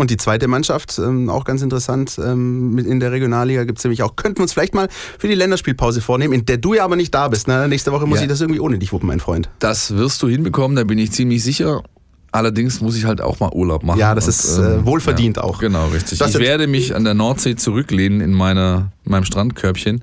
Und 0.00 0.08
die 0.10 0.16
zweite 0.16 0.48
Mannschaft, 0.48 0.98
ähm, 0.98 1.28
auch 1.28 1.44
ganz 1.44 1.60
interessant, 1.60 2.18
ähm, 2.24 2.78
in 2.78 3.00
der 3.00 3.12
Regionalliga 3.12 3.64
gibt 3.64 3.80
es 3.80 3.84
nämlich 3.84 4.02
auch, 4.02 4.16
könnten 4.16 4.38
wir 4.38 4.44
uns 4.44 4.54
vielleicht 4.54 4.74
mal 4.74 4.88
für 5.18 5.28
die 5.28 5.34
Länderspielpause 5.34 6.00
vornehmen, 6.00 6.32
in 6.32 6.46
der 6.46 6.56
du 6.56 6.72
ja 6.72 6.84
aber 6.84 6.96
nicht 6.96 7.14
da 7.14 7.28
bist. 7.28 7.48
Ne? 7.48 7.68
Nächste 7.68 7.92
Woche 7.92 8.06
muss 8.06 8.16
Ja. 8.16 8.22
ich 8.22 8.30
das 8.30 8.40
irgendwie 8.40 8.60
ohne 8.60 8.78
dich 8.78 8.92
wuppen, 8.94 9.06
mein 9.08 9.20
Freund. 9.20 9.50
das 9.58 9.94
wirst 9.94 10.22
du 10.22 10.28
hinbekommen, 10.28 10.74
da 10.74 10.84
bin 10.84 10.96
ich 10.98 11.12
ziemlich 11.12 11.44
sicher. 11.44 11.82
Allerdings 12.32 12.80
muss 12.80 12.96
ich 12.96 13.04
halt 13.04 13.20
auch 13.20 13.40
mal 13.40 13.50
Urlaub 13.52 13.82
machen. 13.82 13.98
Ja, 13.98 14.14
das 14.14 14.26
ist, 14.26 14.56
äh, 14.56 14.86
wohlverdient 14.86 15.36
ja, 15.36 15.42
auch. 15.42 15.58
Genau, 15.58 15.88
richtig. 15.88 16.18
Das 16.18 16.30
ich 16.34 16.40
werde 16.40 16.66
mich 16.66 16.94
an 16.96 17.04
der 17.04 17.12
Nordsee 17.12 17.56
zurücklehnen 17.56 18.22
in, 18.22 18.32
meiner, 18.32 18.92
in 19.04 19.10
meinem 19.12 19.24
Strandkörbchen 19.24 20.02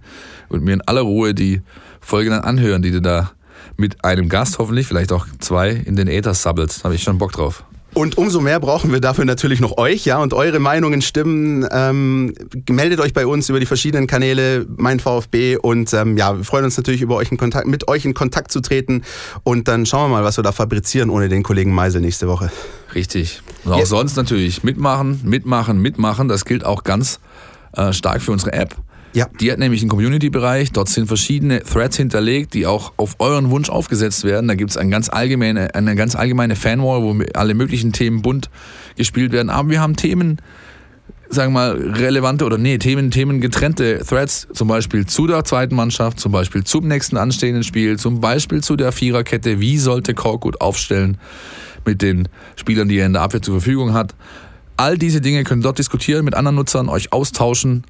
und 0.50 0.64
mir 0.64 0.74
in 0.74 0.82
aller 0.82 1.02
Ruhe 1.02 1.34
die 1.34 1.62
Folge 2.02 2.30
dann 2.30 2.42
anhören, 2.42 2.84
die 2.84 2.92
du 2.92 3.02
da 3.02 3.32
mit 3.78 4.04
einem 4.06 4.30
Gast 4.30 4.60
hoffentlich, 4.60 4.86
vielleicht 4.86 5.12
auch 5.12 5.26
zwei, 5.40 5.72
in 5.72 5.96
den 5.96 6.08
Äther 6.08 6.36
sabbelst. 6.36 6.82
Da 6.82 6.84
habe 6.84 6.94
ich 6.96 7.02
schon 7.02 7.18
Bock 7.18 7.32
drauf. 7.32 7.64
Und 7.98 8.16
umso 8.16 8.42
mehr 8.42 8.60
brauchen 8.60 8.92
wir 8.92 9.02
dafür 9.02 9.26
natürlich 9.26 9.60
noch 9.60 9.78
euch, 9.80 10.06
ja, 10.06 10.20
und 10.20 10.32
eure 10.36 10.60
Meinungen 10.60 11.02
stimmen. 11.02 11.68
Ähm, 11.72 12.36
meldet 12.70 13.00
euch 13.00 13.12
bei 13.12 13.26
uns 13.26 13.50
über 13.50 13.60
die 13.60 13.66
verschiedenen 13.66 14.06
Kanäle, 14.06 14.68
mein 14.78 15.00
VfB, 15.00 15.58
und 15.58 15.92
ähm, 15.96 16.16
ja, 16.16 16.38
wir 16.38 16.44
freuen 16.44 16.66
uns 16.66 16.78
natürlich 16.78 17.02
über 17.02 17.16
euch 17.16 17.32
in 17.32 17.38
Kontakt, 17.38 17.66
mit 17.66 17.88
euch 17.88 18.06
in 18.06 18.14
Kontakt 18.14 18.52
zu 18.52 18.62
treten. 18.62 19.02
Und 19.42 19.68
dann 19.68 19.88
schauen 19.88 20.12
wir 20.12 20.18
mal, 20.18 20.24
was 20.24 20.38
wir 20.38 20.44
da 20.44 20.52
fabrizieren 20.52 21.10
ohne 21.10 21.28
den 21.28 21.42
Kollegen 21.42 21.74
Meisel 21.74 22.02
nächste 22.02 22.28
Woche. 22.28 22.52
Richtig. 22.94 23.42
Und 23.66 23.74
auch 23.74 23.80
Ja. 23.80 23.86
sonst 23.88 24.16
natürlich 24.16 24.64
mitmachen, 24.64 25.22
mitmachen, 25.24 25.82
mitmachen. 25.82 26.28
Das 26.28 26.46
gilt 26.46 26.64
auch 26.64 26.84
ganz 26.84 27.20
äh, 27.76 27.94
stark 27.94 28.22
für 28.22 28.32
unsere 28.32 28.54
App. 28.54 28.76
Ja. 29.14 29.28
Die 29.40 29.52
hat 29.52 29.60
nämlich 29.60 29.82
einen 29.82 29.90
Community-Bereich. 29.90 30.72
Dort 30.72 30.90
sind 30.90 31.08
verschiedene 31.08 31.62
Threads 31.62 31.98
hinterlegt, 31.98 32.54
die 32.54 32.66
auch 32.66 32.94
auf 32.98 33.16
euren 33.20 33.50
Wunsch 33.50 33.70
aufgesetzt 33.70 34.24
werden. 34.24 34.48
Da 34.48 34.56
gibt 34.56 34.72
es 34.72 34.78
eine 34.78 34.90
ganz 34.90 35.10
allgemeine, 35.10 35.74
eine 35.76 35.96
ganz 35.96 36.16
allgemeine 36.16 36.56
Fanwall, 36.56 37.02
wo 37.02 37.16
alle 37.34 37.54
möglichen 37.54 37.94
Themen 37.94 38.22
bunt 38.22 38.50
gespielt 38.96 39.32
werden. 39.32 39.50
Aber 39.50 39.70
wir 39.70 39.82
haben 39.82 39.96
Themen, 39.96 40.38
sagen 41.30 41.54
wir 41.54 41.60
mal, 41.60 41.72
relevante 41.94 42.46
oder 42.46 42.58
nee, 42.58 42.78
Themen, 42.78 43.10
Themen 43.12 43.42
getrennte 43.42 44.04
Threads, 44.06 44.48
zum 44.54 44.68
Beispiel 44.68 45.06
zu 45.06 45.26
der 45.26 45.44
zweiten 45.44 45.76
Mannschaft, 45.76 46.20
zum 46.20 46.32
Beispiel 46.32 46.64
zum 46.64 46.88
nächsten 46.88 47.18
anstehenden 47.18 47.64
Spiel, 47.64 47.98
zum 47.98 48.22
Beispiel 48.22 48.62
zu 48.62 48.76
der 48.76 48.92
Viererkette, 48.92 49.60
wie 49.60 49.78
sollte 49.78 50.14
Korkut 50.14 50.62
aufstellen 50.62 51.18
mit 51.86 52.02
den 52.02 52.28
Spielern, 52.56 52.88
die 52.88 52.98
er 52.98 53.06
in 53.06 53.14
der 53.14 53.22
Abwehr 53.24 53.42
zur 53.42 53.56
Verfügung 53.56 53.94
hat. 53.94 54.14
All 54.76 54.98
diese 54.98 55.22
Dinge 55.22 55.44
könnt 55.44 55.62
ihr 55.62 55.64
dort 55.64 55.80
diskutieren, 55.80 56.24
mit 56.24 56.36
anderen 56.36 56.56
Nutzern, 56.56 56.88
euch 56.88 57.12
austauschen. 57.12 57.84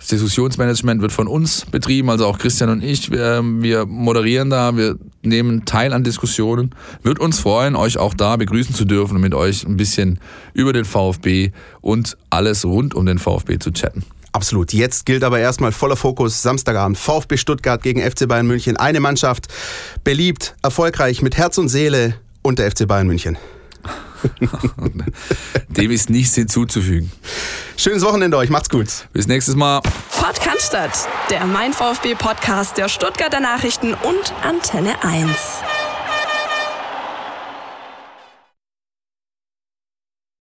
Das 0.00 0.08
Diskussionsmanagement 0.08 1.02
wird 1.02 1.12
von 1.12 1.28
uns 1.28 1.66
betrieben, 1.66 2.08
also 2.08 2.26
auch 2.26 2.38
Christian 2.38 2.70
und 2.70 2.82
ich. 2.82 3.10
Wir, 3.10 3.42
wir, 3.44 3.84
moderieren 3.84 4.48
da, 4.48 4.74
wir 4.74 4.96
nehmen 5.22 5.66
teil 5.66 5.92
an 5.92 6.04
Diskussionen. 6.04 6.74
Wird 7.02 7.18
uns 7.18 7.38
freuen, 7.38 7.76
euch 7.76 7.98
auch 7.98 8.14
da 8.14 8.36
begrüßen 8.36 8.74
zu 8.74 8.86
dürfen 8.86 9.16
und 9.16 9.20
mit 9.20 9.34
euch 9.34 9.64
ein 9.64 9.76
bisschen 9.76 10.18
über 10.54 10.72
den 10.72 10.86
VfB 10.86 11.52
und 11.82 12.16
alles 12.30 12.64
rund 12.64 12.94
um 12.94 13.04
den 13.04 13.18
VfB 13.18 13.58
zu 13.58 13.72
chatten. 13.72 14.02
Absolut. 14.32 14.72
Jetzt 14.72 15.04
gilt 15.04 15.22
aber 15.22 15.38
erstmal 15.38 15.70
voller 15.70 15.96
Fokus 15.96 16.40
Samstagabend 16.40 16.96
VfB 16.96 17.36
Stuttgart 17.36 17.82
gegen 17.82 18.00
FC 18.00 18.26
Bayern 18.26 18.46
München. 18.46 18.78
Eine 18.78 19.00
Mannschaft, 19.00 19.48
beliebt, 20.02 20.56
erfolgreich, 20.62 21.20
mit 21.20 21.36
Herz 21.36 21.58
und 21.58 21.68
Seele 21.68 22.14
und 22.40 22.58
der 22.58 22.70
FC 22.70 22.88
Bayern 22.88 23.06
München. 23.06 23.36
Dem 25.68 25.90
ist 25.90 26.10
nichts 26.10 26.34
hinzuzufügen. 26.34 27.10
Schönes 27.76 28.04
Wochenende 28.04 28.36
euch, 28.36 28.50
macht's 28.50 28.68
gut. 28.68 28.88
Bis 29.12 29.26
nächstes 29.26 29.56
Mal. 29.56 29.80
Podcast, 30.18 30.74
der 31.30 31.46
Mein 31.46 31.72
VfB 31.72 32.14
Podcast 32.14 32.76
der 32.76 32.88
Stuttgarter 32.88 33.40
Nachrichten 33.40 33.94
und 33.94 34.34
Antenne 34.42 35.02
1. 35.02 35.79